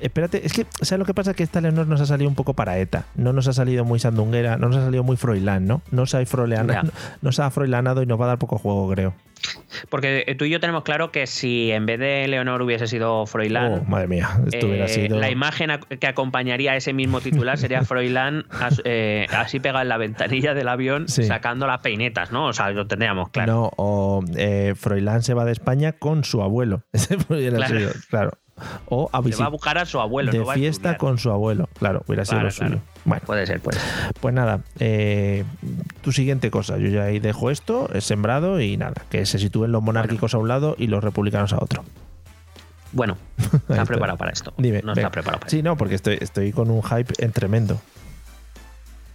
Espérate, 0.00 0.44
es 0.46 0.52
que, 0.52 0.66
¿sabes 0.80 0.98
lo 0.98 1.04
que 1.04 1.14
pasa? 1.14 1.34
Que 1.34 1.42
esta 1.42 1.60
Leonor 1.60 1.86
nos 1.86 2.00
ha 2.00 2.06
salido 2.06 2.28
un 2.28 2.34
poco 2.34 2.54
para 2.54 2.78
ETA. 2.78 3.04
No 3.14 3.32
nos 3.32 3.46
ha 3.48 3.52
salido 3.52 3.84
muy 3.84 3.98
sandunguera, 3.98 4.56
no 4.56 4.68
nos 4.68 4.78
ha 4.78 4.84
salido 4.84 5.04
muy 5.04 5.16
Froilán, 5.16 5.66
¿no? 5.66 5.82
No 5.90 6.06
se 6.06 6.16
ha, 6.16 6.20
no 7.22 7.32
se 7.32 7.42
ha 7.42 7.50
froilanado 7.50 8.02
y 8.02 8.06
nos 8.06 8.20
va 8.20 8.24
a 8.24 8.28
dar 8.28 8.38
poco 8.38 8.58
juego, 8.58 8.90
creo. 8.92 9.14
Porque 9.88 10.24
eh, 10.26 10.34
tú 10.34 10.44
y 10.44 10.50
yo 10.50 10.60
tenemos 10.60 10.82
claro 10.82 11.10
que 11.12 11.26
si 11.26 11.70
en 11.72 11.86
vez 11.86 11.98
de 11.98 12.28
Leonor 12.28 12.60
hubiese 12.60 12.86
sido 12.86 13.24
Froilán, 13.24 13.72
Oh, 13.72 13.84
madre 13.88 14.06
mía, 14.06 14.28
Eh, 14.52 14.84
sido. 14.88 15.18
La 15.18 15.30
imagen 15.30 15.70
que 15.98 16.06
acompañaría 16.06 16.72
a 16.72 16.76
ese 16.76 16.92
mismo 16.92 17.22
titular 17.22 17.56
sería 17.56 17.82
Froilán 17.84 18.44
as- 18.50 18.82
eh, 18.84 19.26
así 19.30 19.58
pegado 19.58 19.80
en 19.82 19.88
la 19.88 19.96
ventanilla 19.96 20.52
del 20.52 20.68
avión 20.68 21.08
Sí. 21.08 21.24
sacando 21.24 21.66
las 21.66 21.80
peinetas, 21.80 22.32
¿no? 22.32 22.48
O 22.48 22.52
sea, 22.52 22.70
lo 22.70 22.86
tendríamos 22.86 23.30
claro. 23.30 23.52
No, 23.52 23.70
o 23.76 24.22
eh, 24.36 24.74
Froilán 24.76 25.22
se 25.22 25.32
va 25.32 25.46
de 25.46 25.52
España 25.52 25.92
con 25.92 26.24
su 26.24 26.42
abuelo. 26.42 26.82
Ese 26.92 27.16
Claro. 27.16 27.66
sido, 27.78 27.90
claro. 28.10 28.32
O 28.86 29.06
a 29.06 29.08
Se 29.08 29.12
va 29.12 29.18
a 29.18 29.20
visitar 29.22 29.50
buscar 29.50 29.78
a 29.78 29.86
su 29.86 30.00
abuelo, 30.00 30.32
de 30.32 30.38
no 30.38 30.44
va 30.46 30.52
a 30.52 30.56
fiesta 30.56 30.96
con 30.96 31.18
su 31.18 31.30
abuelo. 31.30 31.68
Claro, 31.78 32.02
hubiera 32.06 32.24
sido 32.24 32.36
Claro, 32.40 32.46
lo 32.48 32.50
suyo. 32.50 32.68
claro. 32.68 32.82
Bueno, 33.04 33.22
Puede 33.26 33.46
ser, 33.46 33.60
puede 33.60 33.78
ser. 33.80 34.12
pues 34.20 34.34
nada, 34.34 34.60
eh, 34.78 35.44
tu 36.02 36.12
siguiente 36.12 36.50
cosa. 36.50 36.76
Yo 36.78 36.88
ya 36.88 37.04
ahí 37.04 37.18
dejo 37.18 37.50
esto, 37.50 37.88
es 37.94 38.04
sembrado 38.04 38.60
y 38.60 38.76
nada, 38.76 39.02
que 39.10 39.24
se 39.26 39.38
sitúen 39.38 39.72
los 39.72 39.82
monárquicos 39.82 40.34
a 40.34 40.38
un 40.38 40.48
lado 40.48 40.74
y 40.78 40.86
los 40.86 41.02
republicanos 41.02 41.52
a 41.52 41.58
otro. 41.62 41.84
Bueno, 42.92 43.16
está 43.68 43.84
preparado 43.84 44.18
para 44.18 44.32
esto. 44.32 44.52
Dime, 44.58 44.82
no 44.82 44.92
está 44.92 45.10
preparado 45.10 45.40
para 45.40 45.50
Sí, 45.50 45.62
no, 45.62 45.76
porque 45.76 45.94
estoy, 45.94 46.18
estoy 46.20 46.52
con 46.52 46.70
un 46.70 46.82
hype 46.82 47.14
en 47.24 47.32
tremendo. 47.32 47.80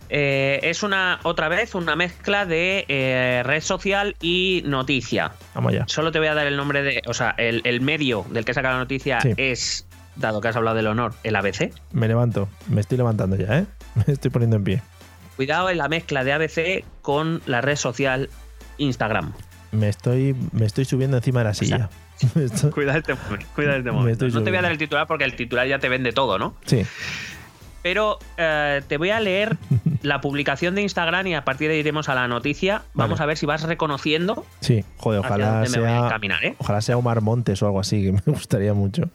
Eh, 0.10 0.60
es 0.64 0.84
una 0.84 1.20
otra 1.24 1.48
vez 1.50 1.74
una 1.76 1.96
mezcla 1.96 2.46
de 2.46 2.86
eh, 2.88 3.42
red 3.44 3.62
social 3.62 4.16
y 4.22 4.62
noticia. 4.66 5.32
Vamos 5.54 5.74
allá. 5.74 5.86
Solo 5.88 6.12
te 6.12 6.20
voy 6.20 6.28
a 6.28 6.34
dar 6.36 6.48
el 6.48 6.58
nombre 6.58 6.84
de. 6.84 7.02
O 7.08 7.14
sea, 7.14 7.32
el, 7.38 7.62
el 7.64 7.82
medio 7.82 8.26
del 8.30 8.46
que 8.46 8.54
saca 8.54 8.72
la 8.72 8.78
noticia 8.78 9.20
Sí. 9.22 9.34
es, 9.38 9.88
dado 10.16 10.42
que 10.42 10.48
has 10.48 10.56
hablado 10.56 10.78
del 10.78 10.88
honor, 10.88 11.14
el 11.24 11.36
ABC. 11.36 11.72
Me 11.92 12.08
levanto, 12.08 12.48
me 12.70 12.82
estoy 12.82 12.98
levantando 12.98 13.36
ya, 13.36 13.60
¿eh? 13.60 13.66
Me 14.08 14.14
estoy 14.14 14.30
poniendo 14.32 14.58
en 14.58 14.64
pie. 14.64 14.82
Cuidado 15.36 15.70
en 15.70 15.78
la 15.78 15.88
mezcla 15.90 16.24
de 16.24 16.34
ABC 16.34 16.86
con 17.02 17.42
la 17.46 17.62
red 17.62 17.76
social 17.76 18.30
Instagram. 18.78 19.34
Me 19.72 19.90
estoy, 19.90 20.36
me 20.54 20.66
estoy 20.66 20.86
subiendo 20.86 21.18
encima 21.18 21.40
de 21.42 21.44
la 21.46 21.54
silla. 21.54 21.90
Me 22.36 22.46
estoy- 22.46 22.72
Cuida 22.72 22.96
este 22.98 23.14
momento. 23.16 23.46
Cuida 23.56 23.76
este 23.76 23.84
Me 23.92 23.98
momento. 23.98 24.28
No 24.30 24.44
te 24.44 24.50
voy 24.52 24.60
a 24.60 24.62
dar 24.62 24.72
el 24.72 24.78
titular 24.78 25.06
porque 25.08 25.26
el 25.26 25.36
titular 25.36 25.68
ya 25.68 25.80
te 25.80 25.90
vende 25.90 26.14
todo, 26.14 26.38
¿no? 26.40 26.56
Sí, 26.66 26.84
Pero 27.84 28.18
eh, 28.38 28.82
te 28.88 28.98
voy 28.98 29.10
a 29.10 29.20
leer 29.20 29.58
la 30.06 30.22
publicación 30.22 30.76
de 30.76 30.82
Instagram 30.84 31.28
y 31.28 31.36
a 31.36 31.44
partir 31.44 31.68
de 31.68 31.76
ahí 31.76 31.80
iremos 31.80 32.10
a 32.10 32.16
la 32.16 32.28
noticia. 32.28 32.84
Vamos 32.94 33.20
Vale. 33.20 33.24
a 33.24 33.26
ver 33.28 33.38
si 33.38 33.46
vas 33.46 33.64
reconociendo 33.64 34.46
sí. 34.62 34.84
Joder, 34.98 35.20
ojalá 35.20 35.64
dónde 35.64 35.70
me 35.72 35.80
voy 35.80 35.88
a 35.88 35.98
sea, 35.98 36.06
encaminar, 36.06 36.46
¿eh? 36.46 36.56
ojalá 36.60 36.82
sea 36.82 36.98
Omar 36.98 37.22
Montes 37.22 37.62
o 37.62 37.66
algo 37.66 37.80
así, 37.80 38.04
que 38.04 38.12
me 38.26 38.34
gustaría 38.34 38.74
mucho. 38.74 39.10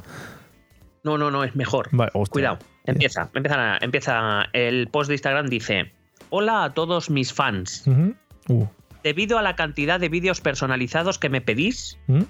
No, 1.03 1.17
no, 1.17 1.31
no, 1.31 1.45
es 1.45 1.57
mejor. 1.57 1.89
Vale. 1.93 2.11
Cuidado. 2.29 2.59
Empieza, 2.85 3.31
empieza, 3.35 3.79
empieza. 3.81 4.45
El 4.53 4.89
post 4.89 5.09
de 5.09 5.15
Instagram 5.15 5.47
dice: 5.47 5.93
Hola 6.29 6.65
a 6.65 6.75
todos 6.75 7.09
mis 7.09 7.33
fans. 7.33 7.85
Uh, 8.49 8.67
Debido 9.03 9.39
a 9.39 9.43
la 9.43 9.57
cantidad 9.57 9.99
de 9.99 10.11
vídeos 10.11 10.43
personalizados 10.43 11.19
que 11.19 11.31
me 11.31 11.41
pedís, 11.41 11.99
¿Mm? 12.07 12.23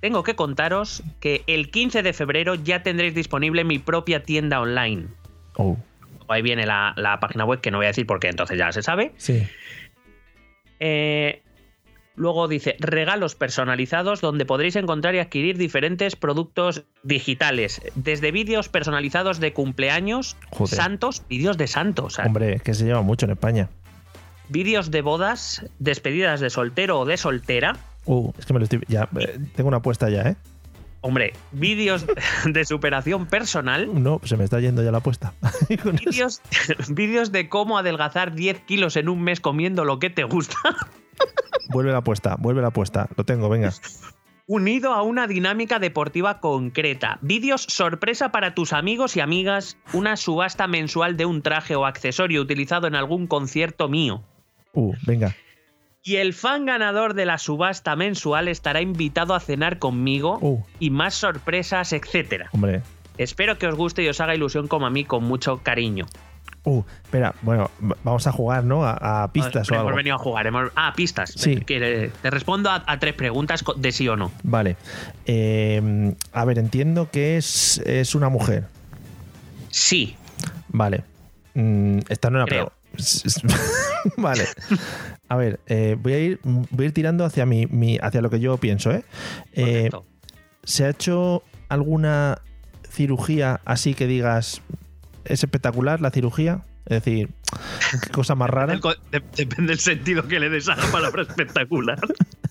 tengo 0.00 0.22
que 0.22 0.36
contaros 0.36 1.02
que 1.18 1.42
el 1.46 1.70
15 1.70 2.02
de 2.02 2.12
febrero 2.12 2.54
ya 2.54 2.82
tendréis 2.82 3.14
disponible 3.14 3.64
mi 3.64 3.78
propia 3.78 4.22
tienda 4.22 4.60
online. 4.60 5.08
Oh, 5.56 5.76
Ahí 6.28 6.42
viene 6.42 6.66
la, 6.66 6.92
la 6.96 7.20
página 7.20 7.44
web 7.44 7.60
que 7.60 7.70
no 7.70 7.78
voy 7.78 7.86
a 7.86 7.88
decir 7.88 8.06
porque 8.06 8.28
entonces 8.28 8.58
ya 8.58 8.72
se 8.72 8.82
sabe. 8.82 9.12
sí. 9.16 9.42
Eh, 10.80 11.42
luego 12.16 12.46
dice 12.48 12.76
regalos 12.78 13.34
personalizados 13.34 14.20
donde 14.20 14.44
podréis 14.44 14.76
encontrar 14.76 15.14
y 15.14 15.18
adquirir 15.18 15.56
diferentes 15.56 16.16
productos 16.16 16.84
digitales. 17.02 17.80
Desde 17.94 18.30
vídeos 18.32 18.68
personalizados 18.68 19.40
de 19.40 19.52
cumpleaños, 19.52 20.36
Joder. 20.50 20.74
santos, 20.76 21.22
vídeos 21.28 21.56
de 21.56 21.66
santos. 21.66 22.18
Hombre, 22.18 22.60
que 22.60 22.74
se 22.74 22.84
lleva 22.84 23.02
mucho 23.02 23.26
en 23.26 23.32
España. 23.32 23.68
vídeos 24.48 24.90
de 24.90 25.00
bodas, 25.02 25.64
despedidas 25.78 26.40
de 26.40 26.50
soltero 26.50 27.00
o 27.00 27.04
de 27.04 27.16
soltera. 27.16 27.76
Uh, 28.04 28.32
es 28.38 28.44
que 28.46 28.52
me 28.52 28.58
lo 28.58 28.64
estoy. 28.64 28.82
Ya, 28.88 29.08
eh, 29.18 29.38
tengo 29.56 29.68
una 29.68 29.78
apuesta 29.78 30.10
ya, 30.10 30.22
¿eh? 30.22 30.36
Hombre, 31.06 31.34
vídeos 31.52 32.06
de 32.46 32.64
superación 32.64 33.26
personal. 33.26 34.02
No, 34.02 34.22
se 34.24 34.38
me 34.38 34.44
está 34.44 34.58
yendo 34.60 34.82
ya 34.82 34.90
la 34.90 34.98
apuesta. 34.98 35.34
Vídeos 36.88 37.30
de 37.30 37.48
cómo 37.50 37.76
adelgazar 37.76 38.34
10 38.34 38.60
kilos 38.60 38.96
en 38.96 39.10
un 39.10 39.22
mes 39.22 39.40
comiendo 39.40 39.84
lo 39.84 39.98
que 39.98 40.08
te 40.08 40.24
gusta, 40.24 40.56
Vuelve 41.68 41.92
la 41.92 41.98
apuesta, 41.98 42.36
vuelve 42.38 42.62
la 42.62 42.68
apuesta. 42.68 43.08
Lo 43.18 43.24
tengo, 43.24 43.50
venga. 43.50 43.72
unido 44.46 44.94
a 44.94 45.02
una 45.02 45.26
dinámica 45.26 45.78
deportiva 45.78 46.40
concreta. 46.40 47.18
Vídeos 47.20 47.66
sorpresa 47.68 48.32
para 48.32 48.54
tus 48.54 48.72
amigos 48.72 49.14
y 49.16 49.20
amigas, 49.20 49.76
una 49.92 50.16
subasta 50.16 50.66
mensual 50.68 51.18
de 51.18 51.26
un 51.26 51.42
traje 51.42 51.76
o 51.76 51.84
accesorio 51.84 52.40
utilizado 52.40 52.86
en 52.86 52.94
algún 52.94 53.26
concierto 53.26 53.90
mío. 53.90 54.22
Uh, 54.72 54.94
venga. 55.06 55.36
Y 56.06 56.16
el 56.16 56.34
fan 56.34 56.66
ganador 56.66 57.14
de 57.14 57.24
la 57.24 57.38
subasta 57.38 57.96
mensual 57.96 58.48
estará 58.48 58.82
invitado 58.82 59.34
a 59.34 59.40
cenar 59.40 59.78
conmigo 59.78 60.38
Uh, 60.42 60.62
y 60.78 60.90
más 60.90 61.14
sorpresas, 61.14 61.94
etcétera. 61.94 62.50
hombre. 62.52 62.82
Espero 63.16 63.56
que 63.56 63.66
os 63.66 63.74
guste 63.74 64.02
y 64.02 64.08
os 64.08 64.20
haga 64.20 64.34
ilusión 64.34 64.68
como 64.68 64.84
a 64.84 64.90
mí 64.90 65.04
con 65.06 65.24
mucho 65.24 65.60
cariño. 65.62 66.04
Uh, 66.64 66.82
espera, 67.04 67.34
bueno, 67.40 67.70
vamos 68.02 68.26
a 68.26 68.32
jugar, 68.32 68.64
¿no? 68.64 68.84
A, 68.84 69.22
a 69.24 69.32
pistas 69.32 69.70
o 69.70 69.74
hemos 69.74 69.86
algo. 69.86 69.96
venido 69.96 70.16
a 70.16 70.18
jugar. 70.18 70.46
hemos- 70.46 70.70
Ah, 70.76 70.92
pistas. 70.94 71.30
Sí. 71.36 71.56
Que- 71.56 72.10
Te 72.20 72.30
respondo 72.30 72.68
a, 72.70 72.82
a 72.86 72.98
tres 72.98 73.14
preguntas 73.14 73.64
de 73.76 73.92
sí 73.92 74.06
o 74.06 74.14
no. 74.16 74.30
Vale. 74.42 74.76
Eh, 75.24 76.12
a 76.34 76.44
ver, 76.44 76.58
entiendo 76.58 77.10
que 77.10 77.38
es, 77.38 77.78
es 77.86 78.14
una 78.14 78.28
mujer. 78.28 78.64
Sí. 79.70 80.16
Vale. 80.68 81.02
Mm, 81.54 82.00
esta 82.10 82.28
no 82.28 82.42
era. 82.46 82.68
vale. 84.16 84.44
A 85.28 85.36
ver, 85.36 85.60
eh, 85.66 85.96
voy, 86.00 86.12
a 86.12 86.18
ir, 86.18 86.40
voy 86.42 86.84
a 86.84 86.88
ir 86.88 86.92
tirando 86.92 87.24
hacia, 87.24 87.46
mi, 87.46 87.66
mi- 87.66 87.98
hacia 88.00 88.20
lo 88.20 88.30
que 88.30 88.40
yo 88.40 88.56
pienso, 88.58 88.90
¿eh? 88.92 89.02
Eh. 89.52 89.90
¿Se 90.64 90.84
ha 90.84 90.90
hecho 90.90 91.42
alguna 91.68 92.38
cirugía 92.90 93.60
así 93.64 93.94
que 93.94 94.06
digas 94.06 94.60
es 95.24 95.42
espectacular 95.42 96.00
la 96.00 96.10
cirugía? 96.10 96.62
Es 96.86 97.02
decir, 97.02 97.30
qué 98.02 98.10
cosa 98.10 98.34
más 98.34 98.50
rara. 98.50 98.78
Depende 99.36 99.72
del 99.72 99.78
sentido 99.78 100.28
que 100.28 100.38
le 100.38 100.50
des 100.50 100.68
a 100.68 100.76
la 100.76 100.86
palabra 100.92 101.22
espectacular. 101.28 101.98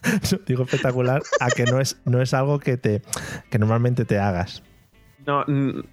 Digo 0.48 0.64
espectacular 0.64 1.22
a 1.40 1.50
que 1.50 1.64
no 1.66 1.80
es, 1.80 1.98
no 2.06 2.22
es 2.22 2.34
algo 2.34 2.60
que 2.60 2.78
te 2.78 3.02
que 3.52 3.60
normalmente 3.60 4.06
te 4.06 4.18
hagas. 4.20 4.64
No, 5.26 5.46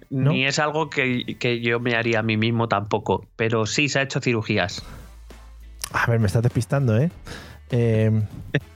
ni 0.09 0.45
es 0.45 0.59
algo 0.59 0.89
que, 0.89 1.37
que 1.39 1.61
yo 1.61 1.79
me 1.79 1.95
haría 1.95 2.19
a 2.19 2.23
mí 2.23 2.37
mismo 2.37 2.67
tampoco. 2.67 3.25
Pero 3.35 3.65
sí 3.65 3.87
se 3.89 3.99
ha 3.99 4.01
hecho 4.01 4.19
cirugías. 4.19 4.83
A 5.93 6.09
ver, 6.09 6.19
me 6.19 6.27
estás 6.27 6.43
despistando, 6.43 6.97
¿eh? 6.97 7.11
Eh, 7.69 8.11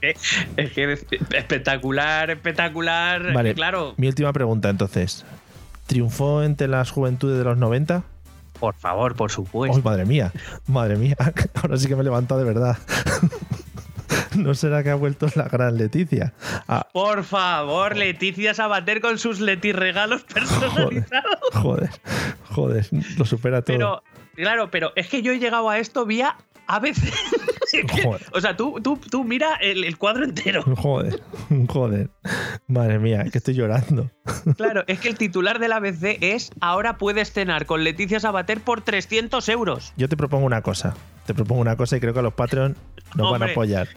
Es 0.00 0.72
que 0.72 0.92
es 0.92 1.06
espectacular, 1.32 2.30
espectacular. 2.30 3.32
Vale. 3.32 3.54
Claro. 3.54 3.94
mi 3.96 4.06
última 4.08 4.32
pregunta, 4.32 4.70
entonces. 4.70 5.24
¿Triunfó 5.86 6.42
entre 6.42 6.66
las 6.68 6.90
juventudes 6.90 7.38
de 7.38 7.44
los 7.44 7.56
90? 7.58 8.02
Por 8.58 8.74
favor, 8.74 9.14
por 9.14 9.30
¡Ay, 9.30 9.34
supuesto. 9.34 9.82
madre 9.82 10.04
mía! 10.06 10.32
Madre 10.66 10.96
mía. 10.96 11.16
Ahora 11.62 11.76
sí 11.76 11.86
que 11.88 11.94
me 11.94 12.00
he 12.00 12.04
levantado 12.04 12.40
de 12.40 12.46
verdad. 12.46 12.78
¿No 14.42 14.54
será 14.54 14.82
que 14.82 14.90
ha 14.90 14.94
vuelto 14.94 15.26
la 15.34 15.44
gran 15.48 15.76
Leticia? 15.76 16.32
Ah, 16.68 16.86
Por 16.92 17.24
favor, 17.24 17.96
Leticia 17.96 18.54
Sabater 18.54 19.00
con 19.00 19.18
sus 19.18 19.40
Leti 19.40 19.72
regalos 19.72 20.22
personalizados. 20.34 21.40
joder, 21.54 21.90
joder, 22.50 22.86
lo 23.18 23.24
supera 23.24 23.62
todo. 23.62 23.76
Pero, 23.76 24.02
claro, 24.34 24.70
pero 24.70 24.92
es 24.96 25.08
que 25.08 25.22
yo 25.22 25.32
he 25.32 25.38
llegado 25.38 25.68
a 25.70 25.78
esto 25.78 26.04
vía 26.06 26.36
ABC. 26.66 26.96
Joder. 28.04 28.22
o 28.32 28.40
sea, 28.40 28.56
tú, 28.56 28.80
tú, 28.82 28.96
tú 29.10 29.24
mira 29.24 29.56
el, 29.60 29.82
el 29.84 29.98
cuadro 29.98 30.24
entero. 30.24 30.62
Joder, 30.76 31.20
joder. 31.68 32.10
Madre 32.68 32.98
mía, 33.00 33.24
que 33.30 33.38
estoy 33.38 33.54
llorando. 33.54 34.10
Claro, 34.56 34.84
es 34.86 35.00
que 35.00 35.08
el 35.08 35.18
titular 35.18 35.58
del 35.58 35.72
ABC 35.72 36.16
es 36.22 36.50
ahora 36.60 36.96
puedes 36.96 37.32
cenar 37.32 37.66
con 37.66 37.82
Leticia 37.84 38.20
Sabater 38.20 38.60
por 38.60 38.80
300 38.82 39.48
euros. 39.48 39.92
Yo 39.96 40.08
te 40.08 40.16
propongo 40.16 40.46
una 40.46 40.62
cosa. 40.62 40.94
Te 41.26 41.34
propongo 41.34 41.60
una 41.60 41.76
cosa 41.76 41.96
y 41.96 42.00
creo 42.00 42.14
que 42.14 42.22
los 42.22 42.32
Patreon 42.34 42.76
nos 43.16 43.30
van 43.32 43.42
a 43.42 43.46
apoyar. 43.46 43.88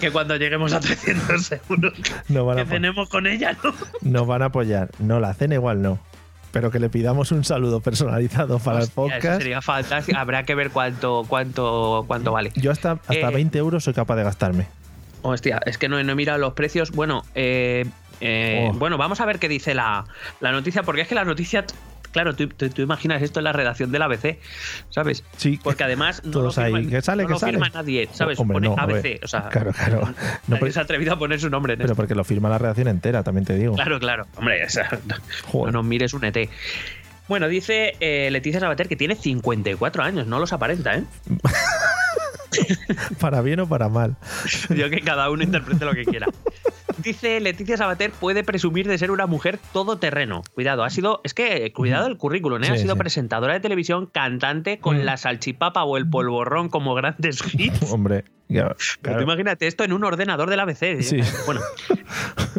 Que, 0.00 0.10
cuando 0.10 0.36
lleguemos 0.36 0.72
a 0.74 0.80
300 0.80 1.52
euros, 1.68 1.92
Nos 2.28 2.46
van 2.46 2.58
a, 2.58 2.62
que 2.62 2.68
apo- 2.68 2.74
cenemos 2.74 3.08
con 3.08 3.26
ella, 3.26 3.56
¿no? 3.64 3.72
nos 4.02 4.26
van 4.26 4.42
a 4.42 4.46
apoyar. 4.46 4.90
No, 4.98 5.18
la 5.20 5.32
cena 5.34 5.54
igual 5.54 5.80
no. 5.82 5.98
Pero 6.52 6.70
que 6.70 6.78
le 6.78 6.88
pidamos 6.88 7.32
un 7.32 7.42
saludo 7.42 7.80
personalizado 7.80 8.58
para 8.60 8.78
el 8.78 8.82
Hostia, 8.84 8.92
eso 8.92 9.14
podcast. 9.18 9.38
sería 9.42 9.60
fantástico. 9.62 10.18
Habrá 10.18 10.44
que 10.44 10.54
ver 10.54 10.70
cuánto, 10.70 11.24
cuánto, 11.28 12.04
cuánto 12.06 12.30
vale. 12.32 12.52
Yo 12.54 12.70
hasta, 12.70 12.92
hasta 12.92 13.14
Eh, 13.14 13.34
20 13.34 13.58
euros 13.58 13.82
soy 13.84 13.94
capaz 13.94 14.14
de 14.16 14.22
gastarme. 14.24 14.66
Hostia, 15.22 15.60
es 15.66 15.78
que 15.78 15.88
no, 15.88 16.00
no 16.04 16.12
he 16.12 16.14
mirado 16.14 16.38
los 16.38 16.52
precios. 16.52 16.90
Bueno, 16.92 17.24
eh, 17.34 17.86
eh, 18.20 18.68
Oh. 18.70 18.74
bueno, 18.74 18.98
vamos 18.98 19.20
a 19.20 19.24
ver 19.26 19.38
qué 19.40 19.48
dice 19.48 19.74
la, 19.74 20.04
la 20.40 20.52
noticia, 20.52 20.82
porque 20.84 21.00
es 21.00 21.08
que 21.08 21.14
la 21.16 21.24
noticia, 21.24 21.64
claro, 22.14 22.34
tú, 22.34 22.48
tú- 22.48 22.70
tú 22.70 22.80
imaginas 22.80 23.20
esto 23.20 23.40
en 23.40 23.44
la 23.44 23.52
redacción 23.52 23.92
del 23.92 24.00
ABC, 24.00 24.38
¿sabes? 24.88 25.22
Sí. 25.36 25.60
Porque 25.62 25.84
además 25.84 26.22
no 26.24 26.30
Todos 26.30 26.56
lo 26.56 26.62
firma, 26.64 26.78
ahí, 26.78 26.86
que 26.86 27.02
sale, 27.02 27.24
no 27.24 27.26
que 27.28 27.32
lo 27.34 27.38
sale. 27.40 27.52
firma 27.52 27.68
nadie, 27.68 28.08
¿sabes? 28.12 28.38
Hombre, 28.38 28.54
Pone 28.54 28.68
no, 28.68 28.76
ABC, 28.78 29.20
o 29.22 29.28
sea, 29.28 29.48
Claro, 29.50 29.72
claro. 29.72 30.14
No, 30.48 30.56
pero, 30.58 30.72
se 30.72 30.78
ha 30.78 30.82
atrevido 30.84 31.12
a 31.12 31.18
poner 31.18 31.38
su 31.40 31.50
nombre 31.50 31.74
en 31.74 31.78
pero 31.80 31.88
esto. 31.88 31.96
porque 31.96 32.14
lo 32.14 32.24
firma 32.24 32.48
la 32.48 32.56
redacción 32.56 32.88
entera, 32.88 33.22
también 33.22 33.44
te 33.44 33.54
digo. 33.56 33.74
Claro, 33.74 33.98
claro. 34.00 34.26
Hombre, 34.36 34.64
o 34.64 34.70
sea, 34.70 34.88
no 35.52 35.70
nos 35.72 35.84
mires 35.84 36.14
un 36.14 36.24
ET. 36.24 36.48
Bueno, 37.28 37.48
dice 37.48 37.94
eh, 38.00 38.30
Leticia 38.30 38.60
Sabater 38.60 38.86
que 38.88 38.96
tiene 38.96 39.16
54 39.16 40.02
años, 40.02 40.26
no 40.26 40.38
los 40.38 40.52
aparenta, 40.52 40.94
¿eh? 40.94 41.04
Para 43.18 43.40
bien 43.42 43.60
o 43.60 43.68
para 43.68 43.88
mal. 43.88 44.14
Yo 44.70 44.88
que 44.88 45.00
cada 45.00 45.28
uno 45.30 45.42
interprete 45.42 45.84
lo 45.84 45.92
que 45.92 46.04
quiera. 46.04 46.26
Dice 46.98 47.40
Leticia 47.40 47.76
Sabater 47.76 48.10
puede 48.12 48.44
presumir 48.44 48.86
de 48.88 48.98
ser 48.98 49.10
una 49.10 49.26
mujer 49.26 49.58
todoterreno. 49.72 50.42
Cuidado, 50.54 50.84
ha 50.84 50.90
sido. 50.90 51.20
Es 51.24 51.34
que, 51.34 51.72
cuidado 51.72 52.06
el 52.06 52.16
currículum, 52.16 52.62
¿eh? 52.64 52.68
ha 52.70 52.76
sido 52.76 52.94
sí. 52.94 52.98
presentadora 52.98 53.54
de 53.54 53.60
televisión, 53.60 54.06
cantante 54.06 54.78
con 54.78 54.98
Mm. 54.98 55.04
la 55.04 55.16
salchipapa 55.16 55.84
o 55.84 55.96
el 55.96 56.08
polvorrón 56.08 56.68
como 56.68 56.94
grandes 56.94 57.38
hits. 57.54 57.90
Hombre, 57.92 58.24
ya, 58.48 58.68
Pero 58.68 58.76
claro. 59.02 59.18
tú 59.18 59.22
imagínate 59.24 59.66
esto 59.66 59.84
en 59.84 59.92
un 59.92 60.04
ordenador 60.04 60.50
del 60.50 60.60
ABC. 60.60 60.82
¿eh? 60.82 61.02
Sí. 61.02 61.20
Bueno, 61.46 61.60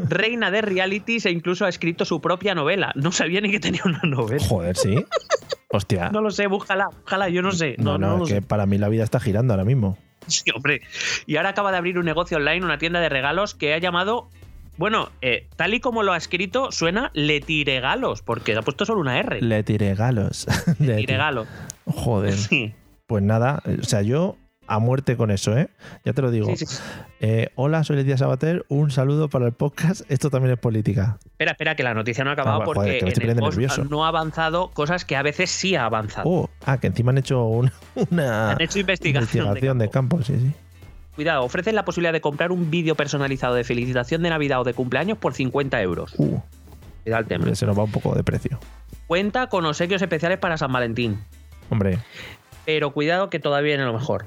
reina 0.10 0.52
de 0.52 0.62
realities 0.62 1.26
e 1.26 1.32
incluso 1.32 1.66
ha 1.66 1.70
escrito 1.70 2.06
su 2.06 2.22
propia 2.22 2.56
novela. 2.56 2.92
No 2.96 3.12
sabía 3.12 3.42
ni 3.42 3.52
que 3.52 3.60
tenía 3.60 3.82
una 3.86 4.02
novela. 4.04 4.44
Joder, 4.48 4.76
sí. 4.76 5.06
Hostia. 5.70 6.10
No 6.10 6.22
lo 6.22 6.32
sé, 6.32 6.48
búscala, 6.48 6.88
búscala, 6.88 7.30
yo 7.30 7.42
no 7.42 7.52
sé. 7.52 7.76
No, 7.80 7.98
no, 7.98 8.24
es 8.24 8.30
que 8.30 8.36
sé. 8.36 8.42
para 8.42 8.66
mí 8.66 8.78
la 8.78 8.88
vida 8.90 9.04
está 9.04 9.20
girando 9.20 9.54
ahora 9.54 9.66
mismo. 9.66 9.98
Sí, 10.28 10.44
hombre. 10.56 10.82
Y 11.26 11.38
ahora 11.38 11.50
acaba 11.50 11.72
de 11.72 11.78
abrir 11.78 11.98
un 12.00 12.06
negocio 12.06 12.38
online, 12.38 12.66
una 12.66 12.78
tienda 12.78 13.00
de 13.00 13.10
regalos 13.10 13.56
que 13.56 13.74
ha 13.74 13.78
llamado. 13.78 14.30
Bueno, 14.78 15.10
eh, 15.22 15.48
tal 15.56 15.74
y 15.74 15.80
como 15.80 16.04
lo 16.04 16.12
ha 16.14 16.18
escrito, 16.18 16.72
suena 16.72 17.10
Letiregalos, 17.14 18.22
porque 18.22 18.56
ha 18.56 18.62
puesto 18.62 18.86
solo 18.86 19.00
una 19.02 19.18
R. 19.20 19.42
Le 19.42 19.64
tiré 19.64 19.96
galos. 19.96 20.48
Le 20.68 20.76
tiré- 20.76 20.96
Letiregalo. 20.98 21.46
Joder. 21.86 22.34
Sí. 22.34 22.74
Pues 23.08 23.24
nada, 23.24 23.62
o 23.82 23.84
sea, 23.84 24.02
yo 24.02 24.36
a 24.68 24.80
muerte 24.80 25.16
con 25.18 25.32
eso, 25.32 25.58
¿eh? 25.58 25.70
Ya 26.04 26.14
te 26.14 26.22
lo 26.22 26.32
digo. 26.32 26.48
Sí, 26.48 26.58
sí, 26.58 26.66
sí. 26.66 26.82
Eh, 27.20 27.50
hola, 27.56 27.84
soy 27.84 27.96
Leticia 27.98 28.18
Sabater. 28.18 28.66
Un 28.70 28.92
saludo 28.92 29.30
para 29.30 29.46
el 29.46 29.52
podcast. 29.54 30.02
Esto 30.10 30.30
también 30.30 30.54
es 30.54 30.60
política. 30.60 31.18
Espera, 31.26 31.52
espera, 31.52 31.76
que 31.76 31.84
la 31.84 31.94
noticia 31.94 32.24
no 32.24 32.32
ha 32.32 32.34
acabado 32.34 32.62
Ah, 32.62 32.66
joder, 32.66 33.00
porque 33.00 33.22
en 33.22 33.30
el 33.30 33.36
post 33.38 33.58
nervioso. 33.58 33.84
no 33.86 34.06
ha 34.06 34.08
avanzado 34.10 34.72
cosas 34.72 35.06
que 35.06 35.16
a 35.16 35.22
veces 35.22 35.50
sí 35.52 35.76
ha 35.76 35.86
avanzado. 35.86 36.28
Oh, 36.30 36.50
ah, 36.66 36.78
que 36.80 36.88
encima 36.88 37.12
han 37.12 37.18
hecho 37.20 37.44
un- 37.46 37.72
una 38.12 38.52
Han 38.52 38.62
hecho 38.62 38.80
investigación, 38.80 39.46
investigación 39.46 39.78
de 39.80 39.90
campo. 39.90 40.22
Sí, 40.24 40.36
sí. 40.40 40.52
Cuidado, 41.16 41.44
ofrecen 41.44 41.76
la 41.76 41.86
posibilidad 41.86 42.12
de 42.14 42.20
comprar 42.22 42.52
un 42.52 42.70
vídeo 42.70 42.96
personalizado 42.96 43.56
de 43.56 43.64
felicitación 43.64 44.22
de 44.24 44.30
Navidad 44.30 44.60
o 44.62 44.64
de 44.66 44.74
cumpleaños 44.74 45.18
por 45.18 45.34
50 45.34 45.82
euros. 45.82 46.14
Uh, 46.18 46.40
Cuidado 47.04 47.22
el 47.22 47.28
tema. 47.28 47.56
se 47.56 47.66
nos 47.66 47.78
va 47.78 47.84
un 47.84 47.92
poco 47.92 48.14
de 48.16 48.24
precio. 48.24 48.60
Cuenta 49.08 49.48
con 49.48 49.66
obsequios 49.66 50.02
especiales 50.02 50.40
para 50.40 50.58
San 50.58 50.74
Valentín. 50.74 51.20
Hombre, 51.70 52.00
Pero 52.66 52.92
cuidado 52.92 53.30
que 53.30 53.40
todavía 53.40 53.76
viene 53.76 53.86
lo 53.86 53.94
mejor. 53.94 54.26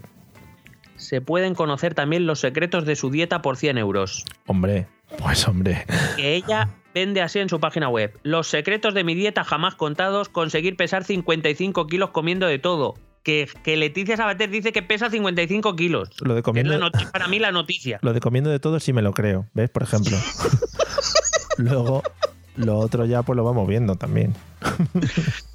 Se 0.98 1.20
pueden 1.22 1.54
conocer 1.54 1.94
también 1.94 2.26
los 2.26 2.40
secretos 2.40 2.84
de 2.84 2.94
su 2.96 3.10
dieta 3.10 3.40
por 3.40 3.56
100 3.56 3.78
euros. 3.78 4.24
hombre, 4.46 4.86
pues 5.18 5.48
hombre. 5.48 5.86
Que 6.16 6.34
ella 6.34 6.68
vende 6.94 7.22
así 7.22 7.38
en 7.38 7.48
su 7.48 7.58
página 7.60 7.88
web. 7.88 8.18
Los 8.22 8.48
secretos 8.48 8.92
de 8.94 9.04
mi 9.04 9.14
dieta 9.14 9.42
jamás 9.44 9.74
contados, 9.76 10.28
conseguir 10.28 10.76
pesar 10.76 11.04
55 11.04 11.86
kilos 11.86 12.10
comiendo 12.10 12.46
de 12.46 12.58
todo. 12.58 12.94
Que, 13.22 13.48
que 13.62 13.76
Leticia 13.76 14.16
Sabater 14.16 14.48
dice 14.50 14.72
que 14.72 14.82
pesa 14.82 15.10
55 15.10 15.76
kilos. 15.76 16.10
Lo 16.20 16.34
de 16.34 16.40
es 16.40 16.42
la 16.42 16.42
comiendo, 16.42 16.78
noti- 16.78 17.10
para 17.10 17.28
mí 17.28 17.38
la 17.38 17.52
noticia. 17.52 17.98
lo 18.02 18.12
de 18.12 18.20
comiendo 18.20 18.50
de 18.50 18.58
todo 18.58 18.80
sí 18.80 18.92
me 18.92 19.02
lo 19.02 19.12
creo. 19.12 19.46
¿Ves? 19.54 19.70
Por 19.70 19.82
ejemplo. 19.82 20.16
Luego, 21.58 22.02
lo 22.56 22.78
otro 22.78 23.04
ya 23.04 23.22
pues 23.22 23.36
lo 23.36 23.44
vamos 23.44 23.68
viendo 23.68 23.96
también. 23.96 24.34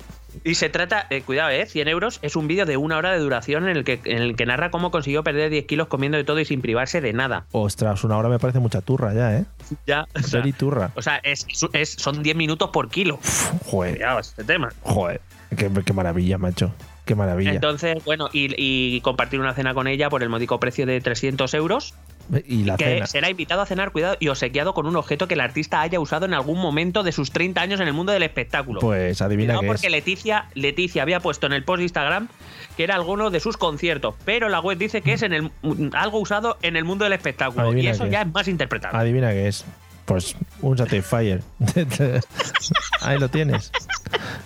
Y 0.44 0.56
se 0.56 0.70
trata, 0.70 1.08
eh, 1.10 1.22
cuidado, 1.22 1.50
eh, 1.52 1.66
100 1.66 1.88
euros 1.88 2.20
es 2.22 2.36
un 2.36 2.48
vídeo 2.48 2.66
de 2.66 2.76
una 2.78 2.98
hora 2.98 3.12
de 3.12 3.20
duración 3.20 3.68
en 3.70 3.78
el, 3.78 3.84
que, 3.84 4.02
en 4.04 4.22
el 4.22 4.36
que 4.36 4.46
narra 4.46 4.72
cómo 4.72 4.92
consiguió 4.92 5.24
perder 5.24 5.50
10 5.50 5.66
kilos 5.66 5.88
comiendo 5.88 6.18
de 6.18 6.24
todo 6.26 6.40
y 6.40 6.46
sin 6.46 6.62
privarse 6.62 7.00
de 7.02 7.14
nada. 7.14 7.46
Ostras, 7.52 8.04
una 8.04 8.18
hora 8.18 8.28
me 8.30 8.40
parece 8.40 8.60
mucha 8.60 8.82
turra 8.82 9.14
ya, 9.14 9.38
¿eh? 9.38 9.46
Ya, 9.88 10.06
o 10.14 10.20
sea, 10.22 10.44
turra. 10.58 10.92
o 10.96 11.02
sea, 11.02 11.18
es, 11.24 11.48
es- 11.74 11.92
son 11.94 12.22
10 12.24 12.36
minutos 12.36 12.70
por 12.72 12.90
kilo. 12.90 13.20
Joder, 13.66 13.96
Cuidado, 13.96 14.20
este 14.20 14.44
tema. 14.44 14.74
joder. 14.82 15.22
Qué, 15.56 15.70
qué 15.86 15.94
maravilla, 15.94 16.38
macho. 16.38 16.74
Qué 17.06 17.16
maravilla. 17.16 17.52
Entonces, 17.52 18.04
bueno, 18.06 18.30
y, 18.32 18.54
y 18.58 19.02
compartir 19.02 19.40
una 19.40 19.54
cena 19.54 19.74
con 19.74 19.88
ella 19.88 20.10
por 20.10 20.24
el 20.24 20.30
módico 20.30 20.60
precio 20.60 20.86
de 20.86 21.00
300 21.02 21.54
euros, 21.54 21.94
y 22.48 22.64
la 22.64 22.78
que 22.78 22.86
cena. 22.86 23.08
será 23.08 23.30
invitado 23.30 23.62
a 23.62 23.66
cenar, 23.66 23.92
cuidado, 23.92 24.18
y 24.20 24.28
obsequiado 24.28 24.74
con 24.74 24.86
un 24.86 24.96
objeto 24.96 25.28
que 25.28 25.34
el 25.34 25.42
artista 25.42 25.82
haya 25.82 26.00
usado 26.00 26.26
en 26.26 26.34
algún 26.34 26.60
momento 26.60 27.04
de 27.04 27.12
sus 27.12 27.32
30 27.32 27.62
años 27.62 27.80
en 27.80 27.88
el 27.88 27.94
mundo 27.94 28.12
del 28.12 28.24
espectáculo. 28.24 28.80
Pues 28.80 29.22
adivina 29.22 29.60
qué 29.60 29.68
porque 29.68 29.88
es. 29.88 29.92
Leticia, 29.92 30.48
Leticia 30.54 31.02
había 31.02 31.20
puesto 31.20 31.48
en 31.48 31.54
el 31.54 31.64
post 31.64 31.78
de 31.80 31.84
Instagram 31.84 32.28
que 32.78 32.84
era 32.84 32.96
alguno 32.96 33.30
de 33.30 33.40
sus 33.40 33.58
conciertos, 33.58 34.16
pero 34.26 34.50
la 34.50 34.60
web 34.60 34.78
dice 34.78 35.02
que 35.02 35.14
es 35.14 35.22
en 35.22 35.34
el, 35.34 35.52
algo 35.94 36.20
usado 36.20 36.58
en 36.62 36.76
el 36.76 36.86
mundo 36.86 37.04
del 37.04 37.14
espectáculo. 37.14 37.68
Adivina 37.68 37.84
y 37.84 37.88
eso 37.88 38.08
ya 38.08 38.22
es. 38.22 38.28
es 38.28 38.34
más 38.34 38.48
interpretable. 38.48 38.98
Adivina 38.98 39.32
qué 39.32 39.48
es. 39.48 39.66
Pues 40.06 40.36
un 40.62 40.78
Satisfyer. 40.78 41.42
Ahí 43.02 43.20
lo 43.20 43.30
tienes. 43.30 43.72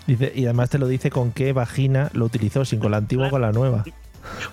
Dice, 0.05 0.31
y 0.35 0.45
además 0.45 0.69
te 0.69 0.77
lo 0.77 0.87
dice 0.87 1.09
con 1.09 1.31
qué 1.31 1.51
vagina 1.51 2.09
lo 2.13 2.25
utilizó, 2.25 2.63
sin 2.63 2.79
con 2.79 2.91
la 2.91 2.97
antigua 2.97 3.27
o 3.27 3.29
con 3.31 3.41
la 3.41 3.51
nueva. 3.51 3.83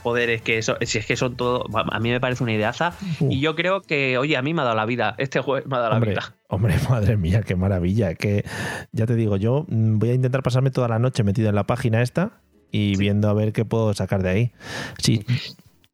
Joder, 0.02 0.30
es 0.30 0.42
que 0.42 0.58
eso, 0.58 0.76
si 0.82 0.98
es 0.98 1.06
que 1.06 1.16
son 1.16 1.36
todo. 1.36 1.64
A 1.74 2.00
mí 2.00 2.10
me 2.10 2.20
parece 2.20 2.42
una 2.42 2.52
ideaza. 2.52 2.94
Uh. 3.20 3.30
Y 3.32 3.40
yo 3.40 3.54
creo 3.54 3.80
que, 3.82 4.18
oye, 4.18 4.36
a 4.36 4.42
mí 4.42 4.54
me 4.54 4.60
ha 4.62 4.64
dado 4.64 4.76
la 4.76 4.86
vida. 4.86 5.14
Este 5.18 5.40
juego 5.40 5.66
me 5.68 5.76
ha 5.76 5.78
dado 5.80 5.90
la 5.90 5.96
Hombre, 5.96 6.10
vida. 6.12 6.34
hombre, 6.48 6.74
madre 6.90 7.16
mía, 7.16 7.42
qué 7.42 7.56
maravilla. 7.56 8.14
Que 8.14 8.44
ya 8.92 9.06
te 9.06 9.14
digo, 9.14 9.36
yo 9.36 9.64
mm, 9.68 9.98
voy 9.98 10.10
a 10.10 10.14
intentar 10.14 10.42
pasarme 10.42 10.70
toda 10.70 10.88
la 10.88 10.98
noche 10.98 11.22
metido 11.24 11.48
en 11.48 11.54
la 11.54 11.64
página 11.66 12.02
esta 12.02 12.40
y 12.70 12.96
viendo 12.96 13.28
a 13.28 13.34
ver 13.34 13.52
qué 13.52 13.64
puedo 13.64 13.92
sacar 13.94 14.22
de 14.22 14.28
ahí. 14.30 14.52
Sí, 14.98 15.24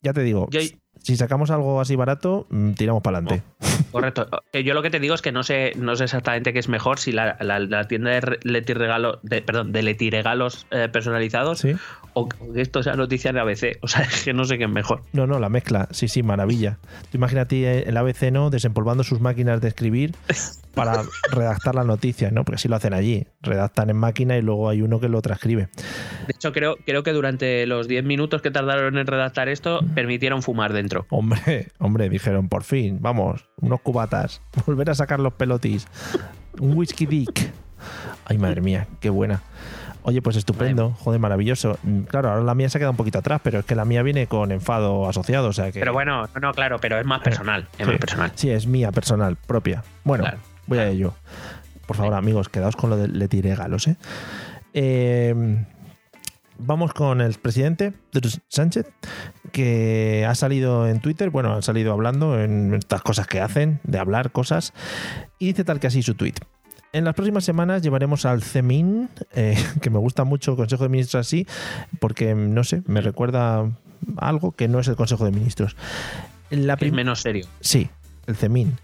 ya 0.03 0.13
te 0.13 0.23
digo, 0.23 0.49
Yo- 0.51 0.61
si 1.03 1.17
sacamos 1.17 1.51
algo 1.51 1.81
así 1.81 1.97
barato, 1.97 2.47
mm, 2.51 2.73
tiramos 2.73 3.03
para 3.03 3.19
adelante. 3.19 3.43
Correcto. 3.91 4.29
Eh, 4.53 4.63
Yo 4.63 4.75
lo 4.75 4.83
que 4.83 4.91
te 4.91 5.01
digo 5.01 5.15
es 5.15 5.23
que 5.23 5.33
no 5.33 5.43
sé, 5.43 5.73
no 5.77 5.97
sé 5.97 6.05
exactamente 6.05 6.53
qué 6.53 6.59
es 6.59 6.69
mejor, 6.69 6.99
si 6.99 7.13
la, 7.13 7.37
la- 7.41 7.59
la 7.59 7.89
tienda 7.89 8.11
de 8.11 8.21
re- 8.21 8.39
Leti 8.43 8.73
Regalo, 8.75 9.19
de, 9.23 9.43
perdón, 9.43 9.73
de 9.73 9.83
eh, 10.71 10.89
personalizados 10.93 11.59
¿Sí? 11.61 11.73
o 11.73 12.21
o 12.23 12.29
que 12.29 12.61
esto 12.61 12.83
sea 12.83 12.95
noticia 12.95 13.33
de 13.33 13.41
ABC. 13.41 13.79
O 13.83 13.89
sea, 13.89 14.03
es 14.11 14.25
que 14.25 14.33
no 14.33 14.45
sé 14.45 14.59
qué 14.59 14.65
es 14.65 14.71
mejor. 14.71 15.03
No, 15.13 15.27
no, 15.27 15.39
la 15.39 15.49
mezcla. 15.49 15.89
Sí, 15.91 16.09
sí, 16.09 16.23
maravilla. 16.23 16.79
Tú 17.11 17.17
imagínate 17.19 17.63
eh, 17.63 17.85
el 17.87 17.97
ABC, 17.97 18.31
¿no? 18.33 18.51
Desempolvando 18.51 19.05
sus 19.05 19.21
máquinas 19.21 19.61
de 19.61 19.69
escribir 19.69 20.15
para 20.75 21.03
redactar 21.33 21.75
la 21.75 21.85
noticia, 21.85 22.31
¿no? 22.31 22.45
Porque 22.45 22.57
así 22.57 22.69
lo 22.69 22.77
hacen 22.77 22.95
allí. 22.95 23.27
Redactan 23.43 23.91
en 23.91 23.97
máquina 23.97 24.37
y 24.37 24.43
luego 24.43 24.69
hay 24.69 24.83
uno 24.83 25.01
que 25.01 25.09
lo 25.09 25.21
transcribe. 25.23 25.69
De 26.27 26.35
hecho, 26.35 26.53
creo, 26.53 26.77
creo 26.85 27.03
que 27.03 27.13
durante 27.13 27.67
los 27.67 27.89
10 27.89 28.05
minutos 28.05 28.43
que 28.43 28.51
tardaron 28.51 28.99
en 28.99 29.07
redactar 29.07 29.49
esto, 29.49 29.81
permitieron 29.95 30.43
fumar 30.43 30.73
dentro. 30.73 31.07
Hombre, 31.11 31.69
hombre, 31.79 32.09
dijeron, 32.09 32.49
por 32.49 32.63
fin, 32.65 32.99
vamos, 33.01 33.49
unos 33.61 33.81
cubatas, 33.81 34.43
volver 34.67 34.91
a 34.91 34.95
sacar 34.95 35.21
los 35.21 35.35
pelotis, 35.35 35.87
un 36.59 36.77
whisky 36.77 37.07
dick. 37.07 37.53
Ay, 38.27 38.39
madre 38.39 38.61
mía, 38.61 38.87
qué 39.01 39.11
buena. 39.11 39.43
Oye, 40.03 40.23
pues 40.23 40.37
estupendo, 40.37 40.91
joder, 41.01 41.21
maravilloso. 41.21 41.79
Mm, 41.83 42.01
Claro, 42.03 42.31
ahora 42.31 42.43
la 42.43 42.55
mía 42.55 42.69
se 42.71 42.79
ha 42.79 42.81
quedado 42.81 42.93
un 42.93 42.97
poquito 42.97 43.19
atrás, 43.19 43.41
pero 43.45 43.59
es 43.61 43.65
que 43.67 43.75
la 43.75 43.85
mía 43.85 44.03
viene 44.03 44.27
con 44.27 44.51
enfado 44.51 45.07
asociado, 45.09 45.49
o 45.49 45.53
sea 45.53 45.71
que... 45.73 45.79
Pero 45.79 45.93
bueno, 45.93 46.27
no, 46.35 46.41
no, 46.41 46.53
claro, 46.55 46.79
pero 46.81 46.99
es 46.99 47.05
más 47.05 47.21
personal. 47.21 47.69
Es 47.79 47.85
sí, 47.85 47.85
más 47.85 47.99
personal. 48.01 48.33
Sí, 48.35 48.51
es 48.51 48.67
mía, 48.67 48.93
personal, 48.93 49.37
propia. 49.37 49.85
Bueno, 50.05 50.25
Claro, 50.25 50.39
voy 50.67 50.79
a 50.79 50.89
ello. 50.89 51.15
Por 51.87 51.97
favor, 51.97 52.15
amigos, 52.15 52.49
quedaos 52.49 52.77
con 52.77 52.91
lo 52.91 52.97
de 52.97 53.09
le 53.09 53.29
tiré 53.29 53.55
galos, 53.55 53.89
¿eh? 53.89 53.97
Eh, 54.75 55.65
Vamos 56.63 56.93
con 56.93 57.21
el 57.21 57.35
presidente 57.35 57.95
Sánchez. 58.49 58.87
que 59.51 60.27
ha 60.29 60.35
salido 60.35 60.87
en 60.87 61.01
Twitter, 61.01 61.31
bueno, 61.31 61.55
han 61.55 61.63
salido 61.63 61.93
hablando 61.93 62.39
en 62.39 62.75
estas 62.75 63.03
cosas 63.03 63.27
que 63.27 63.41
hacen, 63.41 63.81
de 63.83 63.99
hablar 63.99 64.31
cosas, 64.31 64.75
y 65.39 65.47
dice 65.47 65.65
tal 65.65 65.81
que 65.81 65.87
así 65.87 66.03
su 66.03 66.15
tweet. 66.15 66.35
En 66.93 67.05
las 67.05 67.15
próximas 67.15 67.45
semanas 67.45 67.83
llevaremos 67.83 68.27
al 68.27 68.43
CEMIN, 68.43 69.09
eh, 69.35 69.57
que 69.81 69.91
me 69.91 69.99
gusta 69.99 70.25
mucho 70.25 70.53
el 70.53 70.57
Consejo 70.59 70.83
de 70.83 70.91
Ministros 70.91 71.27
así, 71.27 71.47
porque 71.99 72.35
no 72.35 72.63
sé, 72.63 72.83
me 72.87 73.01
recuerda 73.01 73.71
algo 74.19 74.53
que 74.53 74.69
no 74.69 74.81
es 74.81 74.89
el 74.89 74.97
Consejo 74.97 75.25
de 75.25 75.31
Ministros. 75.31 75.77
La 76.51 76.75
es 76.75 76.93
menos 76.93 77.23
serio. 77.23 77.47
Sí, 77.61 77.89
el 78.27 78.37
CEMIN. 78.37 78.77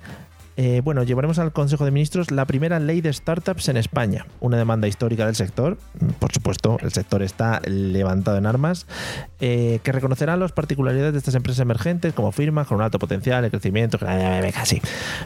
Eh, 0.57 0.81
bueno, 0.83 1.03
llevaremos 1.03 1.39
al 1.39 1.53
Consejo 1.53 1.85
de 1.85 1.91
Ministros 1.91 2.31
la 2.31 2.47
primera 2.47 2.79
ley 2.81 3.03
de 3.03 3.13
startups 3.13 3.69
en 3.69 3.77
España, 3.77 4.27
una 4.41 4.57
demanda 4.57 4.89
histórica 4.89 5.27
del 5.27 5.35
sector, 5.35 5.77
por 6.19 6.33
supuesto, 6.33 6.79
el 6.81 6.93
sector 6.93 7.23
está 7.23 7.61
levantado 7.67 8.39
en 8.39 8.47
armas, 8.47 8.87
eh, 9.41 9.81
que 9.83 9.93
reconocerá 9.93 10.37
las 10.37 10.53
particularidades 10.53 11.13
de 11.13 11.19
estas 11.19 11.35
empresas 11.35 11.61
emergentes 11.61 12.15
como 12.15 12.33
firmas 12.33 12.67
con 12.67 12.79
un 12.79 12.85
alto 12.85 12.99
potencial 12.99 13.43
de 13.43 13.51
crecimiento, 13.51 13.99
casi. 13.99 14.81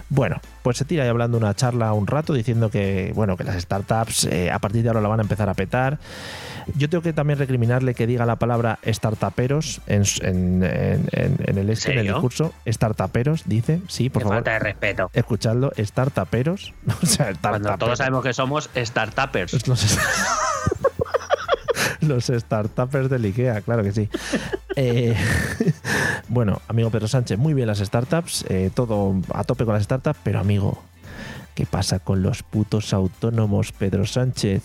Bueno, 0.08 0.40
pues 0.62 0.78
se 0.78 0.84
tira 0.84 1.04
ahí 1.04 1.08
hablando 1.08 1.38
una 1.38 1.54
charla 1.54 1.92
un 1.92 2.06
rato 2.08 2.32
diciendo 2.32 2.70
que, 2.70 3.12
bueno, 3.14 3.36
que 3.36 3.44
las 3.44 3.60
startups 3.62 4.24
eh, 4.24 4.50
a 4.50 4.58
partir 4.58 4.82
de 4.82 4.88
ahora 4.88 5.00
la 5.00 5.08
van 5.08 5.20
a 5.20 5.22
empezar 5.22 5.48
a 5.48 5.54
petar. 5.54 5.98
Yo 6.76 6.88
tengo 6.88 7.02
que 7.02 7.12
también 7.12 7.38
recriminarle 7.38 7.94
que 7.94 8.06
diga 8.06 8.26
la 8.26 8.36
palabra 8.36 8.78
startuperos 8.86 9.80
en, 9.86 10.02
en, 10.22 10.62
en, 10.62 11.38
el, 11.58 11.70
en 11.70 11.98
el 11.98 12.06
discurso. 12.06 12.52
Startuperos, 12.66 13.42
dice, 13.46 13.80
sí, 13.88 14.10
por 14.10 14.22
favor. 14.22 14.36
Falta 14.36 14.52
de 14.52 14.58
respeto 14.58 15.10
escuchadlo, 15.20 15.72
startuperos. 15.78 16.74
O 17.02 17.06
sea, 17.06 17.33
Cuando 17.40 17.76
todos 17.78 17.98
sabemos 17.98 18.22
que 18.22 18.33
somos 18.33 18.70
startupers. 18.76 19.66
Los, 19.66 19.98
los 22.00 22.26
startuppers 22.26 23.11
del 23.11 23.24
IKEA, 23.24 23.61
claro 23.62 23.83
que 23.83 23.92
sí. 23.92 24.09
Eh, 24.76 25.16
bueno, 26.28 26.61
amigo 26.68 26.90
Pedro 26.90 27.09
Sánchez, 27.09 27.38
muy 27.38 27.54
bien 27.54 27.66
las 27.66 27.78
startups, 27.78 28.44
eh, 28.48 28.70
todo 28.74 29.14
a 29.33 29.44
tope 29.44 29.64
con 29.64 29.74
las 29.74 29.85
startups, 29.85 30.18
pero 30.22 30.40
amigo, 30.40 30.83
¿qué 31.54 31.66
pasa 31.66 31.98
con 31.98 32.22
los 32.22 32.42
putos 32.42 32.92
autónomos, 32.92 33.72
Pedro 33.72 34.06
Sánchez? 34.06 34.62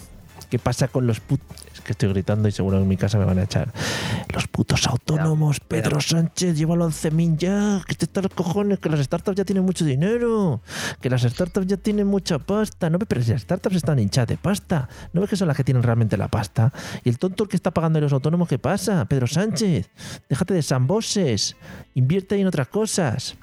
¿Qué 0.49 0.59
pasa 0.59 0.87
con 0.87 1.07
los 1.07 1.19
putos? 1.19 1.57
Es 1.73 1.81
que 1.81 1.91
estoy 1.93 2.09
gritando 2.09 2.47
y 2.47 2.51
seguro 2.51 2.77
en 2.77 2.87
mi 2.87 2.97
casa 2.97 3.17
me 3.17 3.25
van 3.25 3.39
a 3.39 3.43
echar. 3.43 3.71
Los 4.33 4.47
putos 4.47 4.85
autónomos, 4.87 5.59
Pedro 5.59 5.99
Sánchez, 5.99 6.55
llévalo 6.57 6.85
al 6.85 6.93
CEMIN 6.93 7.37
ya. 7.37 7.81
Que 7.87 7.95
te 7.95 8.05
están 8.05 8.23
los 8.23 8.33
cojones, 8.33 8.79
que 8.79 8.89
las 8.89 8.99
startups 8.99 9.37
ya 9.37 9.45
tienen 9.45 9.65
mucho 9.65 9.85
dinero. 9.85 10.61
Que 11.01 11.09
las 11.09 11.23
startups 11.23 11.67
ya 11.67 11.77
tienen 11.77 12.07
mucha 12.07 12.39
pasta. 12.39 12.89
No, 12.89 12.99
pero 12.99 13.21
si 13.21 13.31
las 13.31 13.41
startups 13.41 13.75
están 13.75 13.99
hinchadas 13.99 14.29
de 14.29 14.37
pasta. 14.37 14.87
¿No 15.13 15.21
ves 15.21 15.29
que 15.29 15.35
son 15.35 15.47
las 15.47 15.57
que 15.57 15.63
tienen 15.63 15.83
realmente 15.83 16.17
la 16.17 16.27
pasta? 16.27 16.71
Y 17.03 17.09
el 17.09 17.19
tonto 17.19 17.43
el 17.43 17.49
que 17.49 17.55
está 17.55 17.71
pagando 17.71 17.99
a 17.99 18.01
los 18.01 18.13
autónomos, 18.13 18.47
¿qué 18.47 18.59
pasa? 18.59 19.05
Pedro 19.05 19.27
Sánchez, 19.27 19.89
déjate 20.29 20.53
de 20.53 20.61
samboses. 20.61 21.55
Invierte 21.93 22.39
en 22.39 22.47
otras 22.47 22.67
cosas. 22.67 23.35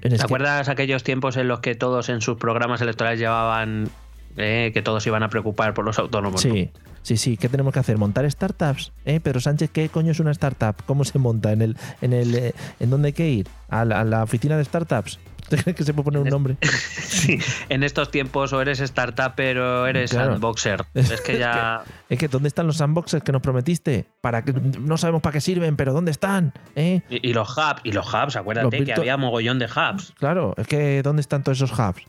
¿Te 0.00 0.22
acuerdas 0.22 0.68
aquellos 0.68 1.02
tiempos 1.02 1.36
en 1.36 1.48
los 1.48 1.60
que 1.60 1.74
todos 1.74 2.08
en 2.08 2.20
sus 2.22 2.38
programas 2.38 2.80
electorales 2.80 3.20
llevaban 3.20 3.90
eh, 4.36 4.70
que 4.72 4.82
todos 4.82 5.06
iban 5.06 5.22
a 5.22 5.28
preocupar 5.28 5.74
por 5.74 5.84
los 5.84 5.98
autónomos. 5.98 6.40
Sí, 6.40 6.70
sí, 7.02 7.16
sí. 7.16 7.36
¿Qué 7.36 7.48
tenemos 7.48 7.72
que 7.72 7.80
hacer? 7.80 7.98
¿Montar 7.98 8.30
startups? 8.30 8.92
¿Eh? 9.04 9.20
Pedro 9.20 9.40
Sánchez, 9.40 9.70
¿qué 9.70 9.88
coño 9.88 10.12
es 10.12 10.20
una 10.20 10.30
startup? 10.30 10.76
¿Cómo 10.86 11.04
se 11.04 11.18
monta? 11.18 11.52
¿En 11.52 11.62
el, 11.62 11.76
en 12.00 12.12
el, 12.12 12.34
eh, 12.34 12.54
¿en 12.78 12.90
dónde 12.90 13.08
hay 13.08 13.12
que 13.12 13.28
ir? 13.28 13.48
¿A 13.68 13.84
la, 13.84 14.22
oficina 14.22 14.56
de 14.56 14.64
startups? 14.64 15.18
¿Usted 15.40 15.62
cree 15.62 15.74
que 15.74 15.82
se 15.82 15.92
puede 15.92 16.04
poner 16.04 16.22
un 16.22 16.28
nombre? 16.28 16.56
sí, 16.62 17.38
en 17.68 17.82
estos 17.82 18.10
tiempos 18.12 18.52
o 18.52 18.60
eres 18.60 18.78
startup 18.80 19.34
o 19.36 19.86
eres 19.86 20.10
sandboxer. 20.10 20.84
Es 20.94 21.20
que 21.22 21.38
ya. 21.38 21.82
es 22.08 22.18
que 22.18 22.28
¿dónde 22.28 22.48
están 22.48 22.68
los 22.68 22.76
sandboxers 22.76 23.24
que 23.24 23.32
nos 23.32 23.42
prometiste? 23.42 24.06
Para 24.20 24.44
que 24.44 24.52
no 24.52 24.96
sabemos 24.96 25.22
para 25.22 25.32
qué 25.32 25.40
sirven, 25.40 25.76
pero 25.76 25.92
¿dónde 25.92 26.12
están? 26.12 26.52
¿Eh? 26.76 27.00
Y, 27.08 27.32
los 27.32 27.56
hubs, 27.56 27.80
y 27.82 27.90
los 27.90 28.06
hubs, 28.06 28.36
acuérdate 28.36 28.84
que 28.84 28.92
había 28.92 29.16
mogollón 29.16 29.58
de 29.58 29.66
hubs. 29.66 30.12
Claro, 30.18 30.54
es 30.56 30.68
que 30.68 31.02
¿dónde 31.02 31.20
están 31.20 31.42
todos 31.42 31.58
esos 31.58 31.76
hubs? 31.76 32.04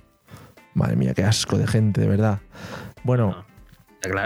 Madre 0.73 0.95
mía, 0.95 1.13
qué 1.13 1.23
asco 1.23 1.57
de 1.57 1.67
gente, 1.67 2.01
de 2.01 2.07
verdad. 2.07 2.39
Bueno, 3.03 3.45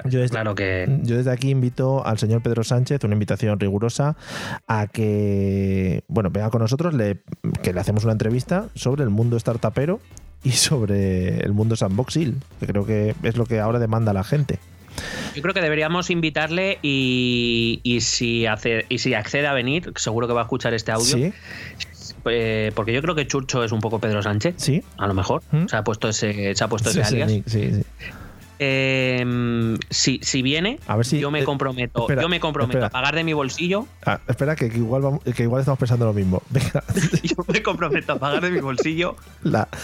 yo 0.05 0.19
desde, 0.19 0.29
claro 0.29 0.55
que... 0.55 0.87
yo 1.03 1.17
desde 1.17 1.31
aquí 1.31 1.49
invito 1.49 2.05
al 2.05 2.17
señor 2.17 2.41
Pedro 2.41 2.63
Sánchez, 2.63 3.03
una 3.03 3.13
invitación 3.13 3.59
rigurosa, 3.59 4.15
a 4.67 4.87
que, 4.87 6.03
bueno, 6.07 6.29
venga 6.29 6.49
con 6.49 6.61
nosotros, 6.61 6.93
le, 6.93 7.21
que 7.61 7.73
le 7.73 7.79
hacemos 7.79 8.03
una 8.03 8.13
entrevista 8.13 8.69
sobre 8.75 9.03
el 9.03 9.09
mundo 9.09 9.37
startupero 9.37 9.99
y 10.43 10.51
sobre 10.51 11.39
el 11.39 11.51
mundo 11.53 11.75
sandboxil, 11.75 12.37
que 12.59 12.67
creo 12.67 12.85
que 12.85 13.15
es 13.23 13.35
lo 13.35 13.45
que 13.45 13.59
ahora 13.59 13.79
demanda 13.79 14.13
la 14.13 14.23
gente. 14.23 14.59
Yo 15.35 15.41
creo 15.41 15.53
que 15.53 15.61
deberíamos 15.61 16.09
invitarle 16.09 16.79
y, 16.81 17.97
si 17.99 18.45
hace, 18.45 18.85
y 18.87 18.99
si 18.99 19.13
accede 19.13 19.47
a 19.47 19.53
venir, 19.53 19.91
seguro 19.97 20.27
que 20.27 20.33
va 20.33 20.41
a 20.41 20.43
escuchar 20.43 20.73
este 20.73 20.93
audio. 20.93 21.17
¿Sí? 21.17 21.33
Eh, 22.25 22.71
porque 22.75 22.93
yo 22.93 23.01
creo 23.01 23.15
que 23.15 23.27
Churcho 23.27 23.63
es 23.63 23.71
un 23.71 23.81
poco 23.81 23.99
Pedro 23.99 24.21
Sánchez. 24.21 24.55
Sí. 24.57 24.83
A 24.97 25.07
lo 25.07 25.13
mejor. 25.13 25.43
¿Mm? 25.51 25.67
Se 25.67 25.75
ha 25.75 25.83
puesto 25.83 26.09
ese, 26.09 26.55
se 26.55 26.63
ha 26.63 26.67
puesto 26.67 26.89
ese 26.89 27.03
alias. 27.03 27.31
Sí, 27.31 27.43
sí. 27.45 27.83
Eh, 28.59 29.77
si, 29.89 30.19
si, 30.21 30.41
viene, 30.41 30.79
a 30.87 30.95
ver 30.95 31.05
si, 31.05 31.19
yo 31.19 31.31
me 31.31 31.41
eh, 31.41 31.43
comprometo, 31.43 32.07
yo 32.07 32.29
me 32.29 32.39
comprometo 32.39 32.85
a 32.85 32.89
pagar 32.89 33.15
de 33.15 33.23
mi 33.23 33.33
bolsillo. 33.33 33.87
Ah, 34.05 34.19
espera, 34.27 34.55
que, 34.55 34.67
igual 34.67 35.19
que 35.35 35.43
igual 35.43 35.61
estamos 35.61 35.79
pensando 35.79 36.05
lo 36.05 36.13
mismo. 36.13 36.41
yo 37.23 37.43
me 37.47 37.61
comprometo 37.61 38.13
a 38.13 38.19
pagar 38.19 38.41
de 38.41 38.51
mi 38.51 38.59
bolsillo 38.59 39.15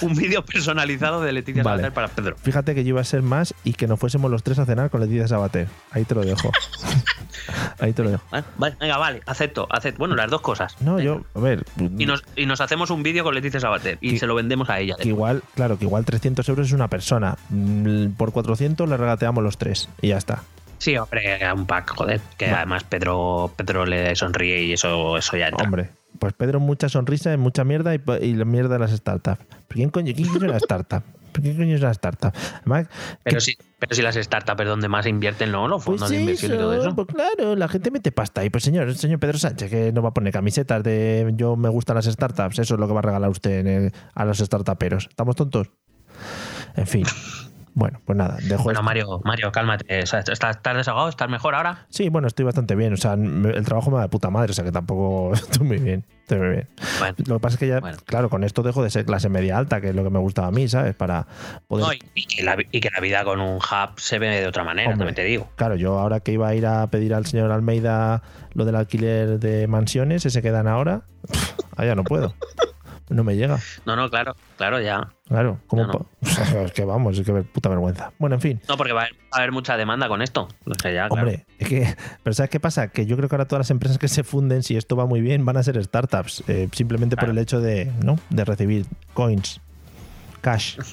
un 0.02 0.16
vídeo 0.16 0.44
personalizado 0.44 1.22
de 1.22 1.32
Leticia 1.32 1.64
Sabater 1.64 1.94
para 1.94 2.08
Pedro. 2.08 2.36
Fíjate 2.42 2.76
que 2.76 2.84
yo 2.84 2.90
iba 2.90 3.02
a 3.02 3.06
ser 3.06 3.22
más 3.22 3.54
y 3.64 3.74
que 3.74 3.88
nos 3.88 4.00
fuésemos 4.00 4.32
los 4.32 4.44
tres 4.44 4.60
a 4.60 4.66
cenar 4.66 4.90
con 4.90 5.02
Leticia 5.02 5.28
Sabater. 5.28 5.68
Ahí 5.92 6.06
te 6.06 6.16
lo 6.16 6.22
dejo. 6.22 6.52
Ahí 7.80 7.94
te 7.94 8.04
lo 8.04 8.12
dejo. 8.12 8.24
Vale, 8.58 8.76
venga, 8.80 8.98
vale, 8.98 9.22
acepto, 9.26 9.68
acepto. 9.70 10.00
Bueno, 10.00 10.16
las 10.16 10.30
dos 10.30 10.42
cosas. 10.42 10.80
No, 10.82 11.00
yo, 11.00 11.22
a 11.34 11.40
ver. 11.40 11.66
Y 11.98 12.06
nos, 12.06 12.24
y 12.36 12.46
nos 12.46 12.62
hacemos 12.62 12.90
un 12.92 13.04
vídeo 13.04 13.24
con 13.24 13.34
Leticia 13.34 13.60
Sabater 13.60 13.98
y 14.02 14.18
se 14.18 14.28
lo 14.28 14.36
vendemos 14.36 14.70
a 14.70 14.80
ella. 14.80 14.96
igual, 15.04 15.44
claro, 15.56 15.78
que 15.78 15.86
igual 15.86 16.06
300 16.06 16.48
euros 16.50 16.68
es 16.68 16.74
una 16.74 16.88
persona. 16.88 17.38
Mm, 17.50 18.12
por 18.12 18.32
400 18.32 18.61
le 18.88 18.98
regateamos 18.98 19.44
los 19.44 19.58
tres 19.58 19.90
y 20.02 20.10
ya 20.10 20.18
está. 20.18 20.44
Sí, 20.78 20.98
hombre, 20.98 21.40
un 21.54 21.68
pack, 21.68 21.92
joder. 21.96 22.22
Que 22.38 22.48
además 22.48 22.84
Pedro, 22.84 23.54
Pedro 23.56 23.86
le 23.86 24.16
sonríe 24.16 24.64
y 24.64 24.74
eso, 24.74 25.18
eso 25.18 25.38
ya 25.38 25.50
entra. 25.50 25.66
Hombre, 25.66 25.90
pues 26.18 26.34
Pedro 26.34 26.60
mucha 26.60 26.90
sonrisa, 26.90 27.36
mucha 27.38 27.64
mierda 27.64 27.94
y, 27.94 28.34
la 28.34 28.46
mierda 28.46 28.74
de 28.76 28.80
las 28.80 28.92
startups. 28.92 29.44
¿Quién 29.68 29.90
coño, 29.90 30.14
quién 30.16 30.28
es 30.28 30.42
una 30.42 30.58
startup? 30.58 31.04
¿Qué 31.34 31.56
coño 31.56 31.76
es 31.76 31.82
una 31.82 31.92
startup? 31.92 32.34
pero, 33.24 33.40
si, 33.40 33.56
pero 33.78 33.96
si 33.96 34.02
las 34.02 34.16
startups 34.16 34.62
es 34.62 34.68
donde 34.68 34.88
más 34.88 35.06
invierten, 35.06 35.52
¿no? 35.52 35.68
Los 35.68 35.84
fondos 35.84 36.10
pues 36.10 36.12
de 36.12 36.20
inversión 36.20 36.54
y 36.54 36.58
todo 36.58 36.74
eso. 36.74 36.96
Pues 36.96 37.08
claro, 37.08 37.56
la 37.56 37.68
gente 37.68 37.92
mete 37.92 38.12
pasta. 38.12 38.44
Y 38.44 38.50
pues 38.50 38.64
señor, 38.64 38.88
el 38.88 38.98
señor 38.98 39.20
Pedro 39.20 39.38
Sánchez, 39.38 39.70
que 39.70 39.92
no 39.92 40.02
va 40.02 40.10
a 40.10 40.14
poner 40.14 40.34
camisetas 40.34 40.82
de 40.82 41.32
yo 41.36 41.56
me 41.56 41.70
gustan 41.70 41.96
las 41.96 42.06
startups, 42.06 42.58
eso 42.58 42.74
es 42.74 42.80
lo 42.80 42.88
que 42.88 42.94
va 42.94 43.00
a 43.00 43.04
regalar 43.04 43.30
usted 43.30 43.94
a 44.16 44.26
los 44.26 44.40
startuperos. 44.40 45.08
¿Estamos 45.10 45.36
tontos? 45.36 45.70
En 46.76 46.88
fin. 46.88 47.06
Bueno, 47.74 48.02
pues 48.06 48.18
nada, 48.18 48.38
dejo. 48.42 48.64
Bueno, 48.64 48.84
Mario, 48.84 49.22
Mario, 49.24 49.52
cálmate. 49.52 50.00
¿estás, 50.00 50.26
desahogado? 50.76 51.08
¿Estás 51.08 51.30
mejor 51.30 51.56
ahora? 51.56 51.86
Sí, 51.90 52.10
bueno, 52.10 52.28
estoy 52.28 52.44
bastante 52.44 52.76
bien. 52.76 52.94
O 52.94 52.98
sea, 52.98 53.14
el 53.14 53.66
trabajo 53.66 53.92
me 53.92 53.98
da 53.98 54.04
de 54.04 54.10
puta 54.10 54.30
madre, 54.30 54.52
o 54.52 54.54
sea 54.54 54.66
que 54.66 54.72
tampoco 54.72 55.34
estoy 55.34 55.66
muy 55.66 55.78
bien. 55.78 56.06
Estoy 56.22 56.40
muy 56.40 56.50
bien. 56.50 56.68
Lo 57.28 57.36
que 57.36 57.40
pasa 57.40 57.56
es 57.56 57.60
que 57.60 57.68
ya, 57.68 57.82
claro, 58.06 58.30
con 58.30 58.44
esto 58.44 58.62
dejo 58.62 58.84
de 58.84 58.90
ser 58.90 59.06
clase 59.06 59.30
media 59.30 59.58
alta, 59.58 59.80
que 59.80 59.90
es 59.90 59.96
lo 59.96 60.04
que 60.04 60.10
me 60.10 60.20
gustaba 60.20 60.50
a 60.50 60.52
mí, 60.52 60.68
¿sabes? 60.68 60.96
Para 60.96 61.28
poder. 61.68 62.00
y, 62.14 62.28
que 62.28 62.44
la, 62.44 62.56
vida 63.02 63.24
con 63.24 63.40
un 63.40 63.58
hub 63.58 64.00
se 64.00 64.20
ve 64.20 64.28
de 64.42 64.48
otra 64.48 64.64
manera, 64.64 64.90
también 64.92 65.16
te 65.16 65.24
digo. 65.24 65.50
Claro, 65.56 65.76
yo 65.76 65.98
ahora 66.00 66.20
que 66.20 66.34
iba 66.34 66.48
a 66.50 66.56
ir 66.56 66.66
a 66.66 66.88
pedir 66.88 67.14
al 67.14 67.26
señor 67.26 67.52
Almeida 67.52 68.22
lo 68.54 68.66
del 68.66 68.76
alquiler 68.76 69.40
de 69.40 69.68
mansiones, 69.68 70.26
ese 70.26 70.42
quedan 70.42 70.68
ahora, 70.68 71.04
allá 71.78 71.96
no 71.96 72.04
puedo. 72.04 72.34
No 73.12 73.24
me 73.24 73.36
llega. 73.36 73.60
No, 73.86 73.96
no, 73.96 74.10
claro, 74.10 74.36
claro, 74.58 74.80
ya. 74.82 75.10
Claro, 75.28 75.60
como 75.68 76.08
es 76.22 76.72
que 76.72 76.86
vamos, 76.86 77.18
es 77.18 77.26
que 77.26 77.34
puta 77.34 77.70
vergüenza. 77.70 78.12
Bueno, 78.20 78.36
en 78.36 78.42
fin. 78.42 78.62
No, 78.68 78.78
porque 78.78 78.94
va 78.94 79.04
a 79.32 79.38
haber, 79.38 79.52
mucha 79.52 79.78
demanda 79.78 80.08
con 80.08 80.22
esto. 80.22 80.48
Hombre, 81.10 81.46
es 81.60 81.68
que, 81.68 81.96
pero 82.24 82.34
¿sabes 82.34 82.50
qué 82.50 82.60
pasa? 82.60 82.88
Que 82.88 83.06
yo 83.06 83.18
creo 83.18 83.30
que 83.30 83.36
ahora 83.36 83.46
todas 83.46 83.62
las 83.62 83.72
empresas 83.72 83.98
que 83.98 84.08
se 84.08 84.24
funden, 84.24 84.64
si 84.64 84.78
esto 84.78 84.96
va 84.96 85.06
muy 85.06 85.22
bien, 85.22 85.46
van 85.46 85.58
a 85.58 85.64
ser 85.64 85.82
startups, 85.84 86.44
eh, 86.48 86.70
simplemente 86.72 87.18
por 87.18 87.30
el 87.30 87.38
hecho 87.38 87.60
de, 87.60 87.92
¿no? 88.04 88.18
de 88.30 88.46
recibir 88.46 88.86
coins, 89.14 89.62
cash. 90.42 90.78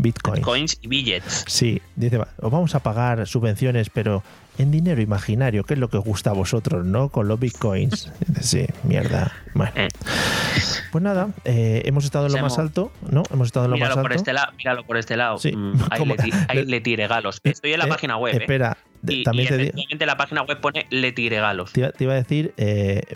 Bitcoins. 0.00 0.44
Coins 0.44 0.78
y 0.80 0.86
billets. 0.86 1.44
Sí, 1.48 1.82
dice, 1.96 2.18
os 2.18 2.52
vamos 2.52 2.76
a 2.76 2.78
pagar 2.78 3.26
subvenciones, 3.26 3.90
pero 3.90 4.22
en 4.58 4.70
dinero 4.70 5.00
imaginario, 5.00 5.64
que 5.64 5.74
es 5.74 5.80
lo 5.80 5.88
que 5.88 5.96
os 5.96 6.04
gusta 6.04 6.30
a 6.30 6.32
vosotros, 6.32 6.84
¿no? 6.84 7.08
Con 7.08 7.28
los 7.28 7.38
bitcoins. 7.38 8.12
Sí, 8.40 8.66
mierda. 8.84 9.32
Bueno. 9.54 9.72
Eh. 9.74 9.88
Pues 10.92 11.02
nada, 11.02 11.30
eh, 11.44 11.82
hemos 11.84 12.04
estado 12.04 12.26
en 12.26 12.32
lo 12.32 12.40
más 12.40 12.58
alto, 12.58 12.92
¿no? 13.10 13.22
Hemos 13.32 13.48
estado 13.48 13.66
en 13.66 13.72
lo 13.72 13.78
más 13.78 13.90
alto. 13.90 14.02
Por 14.02 14.12
este 14.12 14.32
lado, 14.32 14.52
míralo 14.56 14.84
por 14.84 14.96
este 14.96 15.16
lado. 15.16 15.38
Sí. 15.38 15.52
Mm, 15.54 15.74
ahí, 15.90 16.64
le, 16.64 16.80
tire 16.80 17.08
galos. 17.08 17.40
Estoy 17.42 17.72
en 17.72 17.80
la 17.80 17.86
eh, 17.86 17.88
página 17.88 18.16
web. 18.16 18.34
Espera, 18.40 18.76
también 19.24 19.48
te 19.48 19.58
digo. 19.58 20.06
la 20.06 20.16
página 20.16 20.42
web 20.42 20.60
pone 20.60 20.86
le 20.90 21.12
tire 21.12 21.40
galos. 21.40 21.72
Te, 21.72 21.92
iba 21.98 22.12
a 22.12 22.16
decir, 22.16 22.54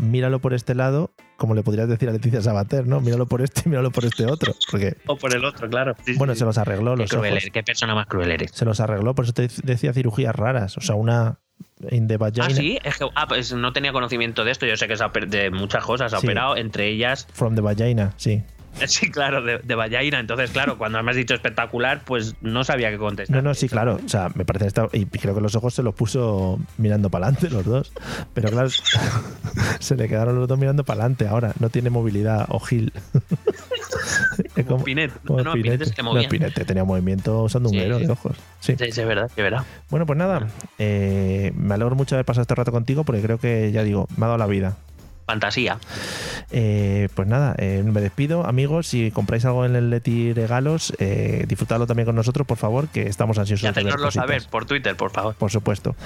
míralo 0.01 0.41
por 0.41 0.55
este 0.55 0.75
lado, 0.75 1.13
como 1.43 1.57
le 1.57 1.65
podrías 1.65 1.89
decir 1.89 2.09
a 2.09 2.13
Leticia 2.13 2.41
Sabater, 2.41 2.87
¿no? 2.87 3.01
Míralo 3.01 3.27
por 3.27 3.43
este, 3.43 3.69
míralo 3.69 3.91
por 3.91 4.05
este 4.05 4.27
otro. 4.27 4.55
Porque, 4.71 4.97
o 5.09 5.17
por 5.17 5.35
el 5.35 5.45
otro, 5.45 5.69
claro. 5.69 5.97
bueno, 6.17 6.37
se 6.37 6.45
los 6.45 6.57
arregló 6.57 6.95
los 6.95 7.11
qué 7.11 7.51
qué 7.53 7.63
persona 7.65 7.97
más 7.97 8.07
cruel 8.07 8.31
eres. 8.31 8.53
Se 8.53 8.65
los 8.65 8.79
arregló, 8.79 9.17
por 9.17 9.25
eso 9.25 9.33
te 9.33 9.49
decía 9.65 9.93
cirugías 9.93 10.37
raras. 10.37 10.79
O 10.79 10.81
sea, 10.81 10.95
una 10.95 11.41
In 11.91 12.07
the 12.07 12.17
vagina. 12.17 12.47
Ah, 12.47 12.51
sí, 12.51 12.79
es 12.85 12.97
que 12.97 13.09
ah, 13.17 13.27
pues 13.27 13.53
no 13.53 13.73
tenía 13.73 13.93
conocimiento 13.93 14.45
de 14.45 14.53
esto. 14.53 14.67
Yo 14.67 14.77
sé 14.77 14.87
que 14.87 14.97
se 14.97 15.03
ha 15.03 15.09
de 15.09 15.51
muchas 15.51 15.85
cosas 15.85 16.15
ha 16.15 16.19
Sí. 16.21 16.27
operado, 16.27 16.57
entre 16.57 16.89
ellas, 16.89 17.27
From 17.33 17.57
the 17.57 17.61
vagina, 17.61 18.15
sí. 18.19 18.43
sí, 18.87 19.11
claro, 19.11 19.43
de, 19.43 19.59
de 19.59 19.75
Vallaina. 19.75 20.19
Entonces, 20.21 20.51
claro, 20.51 20.79
cuando 20.79 21.03
me 21.03 21.11
has 21.11 21.17
dicho 21.17 21.35
espectacular, 21.35 22.03
pues 22.05 22.35
no 22.41 22.65
sabía 22.65 22.91
qué 22.91 22.99
contestar. 22.99 23.37
No, 23.37 23.43
no, 23.43 23.55
sí, 23.55 23.69
claro. 23.69 23.99
O 24.05 24.09
sea, 24.09 24.31
me 24.35 24.45
parece 24.45 24.67
esta- 24.67 24.89
y 24.93 25.07
creo 25.07 25.35
que 25.35 25.41
los 25.41 25.55
ojos 25.55 25.75
se 25.75 25.83
los 25.83 25.95
puso 25.95 26.59
mirando 26.79 27.11
para 27.11 27.27
adelante 27.27 27.51
los 27.51 27.65
dos. 27.65 27.93
Pero 28.35 28.49
claro, 28.51 28.69
se 29.81 29.97
le 29.97 30.09
quedaron 30.09 30.37
los 30.39 30.49
dos 30.49 30.59
mirando 30.59 30.85
para 30.85 31.01
adelante 31.01 31.27
ahora. 31.29 31.53
No 31.61 31.69
tiene 31.71 31.91
movilidad 31.91 32.47
o 32.49 32.61
gil. 32.61 32.93
Es 34.57 34.67
Como 34.67 34.83
Pinete. 34.85 35.15
como 35.27 35.43
No, 35.43 35.53
Pinete 35.53 35.85
se 35.87 36.03
No. 36.03 36.15
Pinete 36.29 36.65
tenía 36.65 36.83
movimiento 36.85 37.49
sandunguero 37.49 37.97
Sí, 37.97 38.01
sí. 38.01 38.07
de 38.07 38.13
ojos. 38.13 38.37
Sí. 38.61 38.75
Sí, 38.79 38.91
sí, 38.93 39.01
es 39.01 39.07
verdad, 39.07 39.27
es 39.27 39.37
verdad. 39.37 39.65
Bueno, 39.91 40.07
pues 40.07 40.19
nada. 40.19 40.49
eh, 40.79 41.53
me 41.57 41.75
alegro 41.75 41.95
mucho 41.95 42.15
de 42.15 42.19
haber 42.19 42.27
pasado 42.27 42.43
este 42.43 42.55
rato 42.55 42.73
contigo 42.73 43.05
porque 43.05 43.21
creo 43.23 43.39
que, 43.39 43.71
ya 43.73 43.83
digo, 43.83 44.09
me 44.17 44.25
ha 44.25 44.29
dado 44.29 44.39
la 44.39 44.47
vida. 44.47 44.77
Fantasía. 45.33 45.79
Eh, 46.51 47.09
pues 47.15 47.27
nada, 47.27 47.55
eh, 47.57 47.83
me 47.83 48.03
despido, 48.03 48.45
amigos. 48.45 48.87
Si 48.87 49.11
compráis 49.11 49.47
algo 49.47 49.65
en 49.65 49.75
el 49.75 49.89
Leti 49.89 50.35
Regalos, 50.35 50.93
eh, 50.99 51.47
disfrutadlo 51.49 51.87
también 51.87 52.05
con 52.05 52.15
nosotros, 52.15 52.47
por 52.47 52.59
favor, 52.59 52.89
que 52.89 53.07
estamos 53.09 53.39
ansiosos 53.39 53.71
Y 53.71 53.73
cositas. 53.73 54.13
saber 54.13 54.43
por 54.51 54.67
Twitter, 54.67 54.95
por 54.95 55.11
favor. 55.11 55.35
Por 55.35 55.51
supuesto. 55.51 55.97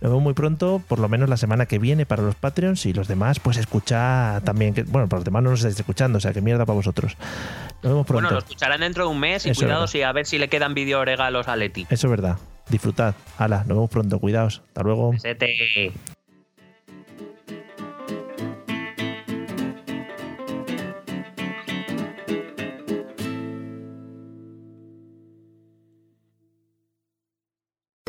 Nos 0.00 0.12
vemos 0.12 0.22
muy 0.22 0.34
pronto, 0.34 0.80
por 0.86 1.00
lo 1.00 1.08
menos 1.08 1.28
la 1.28 1.36
semana 1.36 1.66
que 1.66 1.80
viene 1.80 2.06
para 2.06 2.22
los 2.22 2.36
Patreons 2.36 2.86
y 2.86 2.92
los 2.92 3.08
demás, 3.08 3.40
pues 3.40 3.56
escucha 3.56 4.40
también. 4.44 4.72
Que, 4.72 4.84
bueno, 4.84 5.08
para 5.08 5.18
los 5.18 5.24
demás 5.24 5.42
no 5.42 5.50
nos 5.50 5.60
estáis 5.60 5.80
escuchando, 5.80 6.18
o 6.18 6.20
sea, 6.20 6.32
que 6.32 6.40
mierda 6.40 6.64
para 6.64 6.76
vosotros. 6.76 7.16
Nos 7.82 7.92
vemos 7.92 8.06
pronto. 8.06 8.12
Bueno, 8.12 8.30
lo 8.30 8.38
escucharán 8.38 8.80
dentro 8.80 9.04
de 9.06 9.10
un 9.10 9.18
mes 9.18 9.46
y 9.46 9.50
Eso 9.50 9.62
es 9.62 9.66
cuidado 9.66 9.88
si 9.88 10.02
a 10.02 10.12
ver 10.12 10.26
si 10.26 10.38
le 10.38 10.46
quedan 10.46 10.74
vídeo 10.74 11.04
regalos 11.04 11.48
a 11.48 11.56
Leti. 11.56 11.88
Eso 11.90 12.06
es 12.06 12.10
verdad. 12.12 12.36
Disfrutad. 12.68 13.16
Hala, 13.36 13.58
nos 13.58 13.68
vemos 13.68 13.90
pronto. 13.90 14.20
Cuidaos. 14.20 14.62
Hasta 14.68 14.84
luego. 14.84 15.10
Besete. 15.10 15.92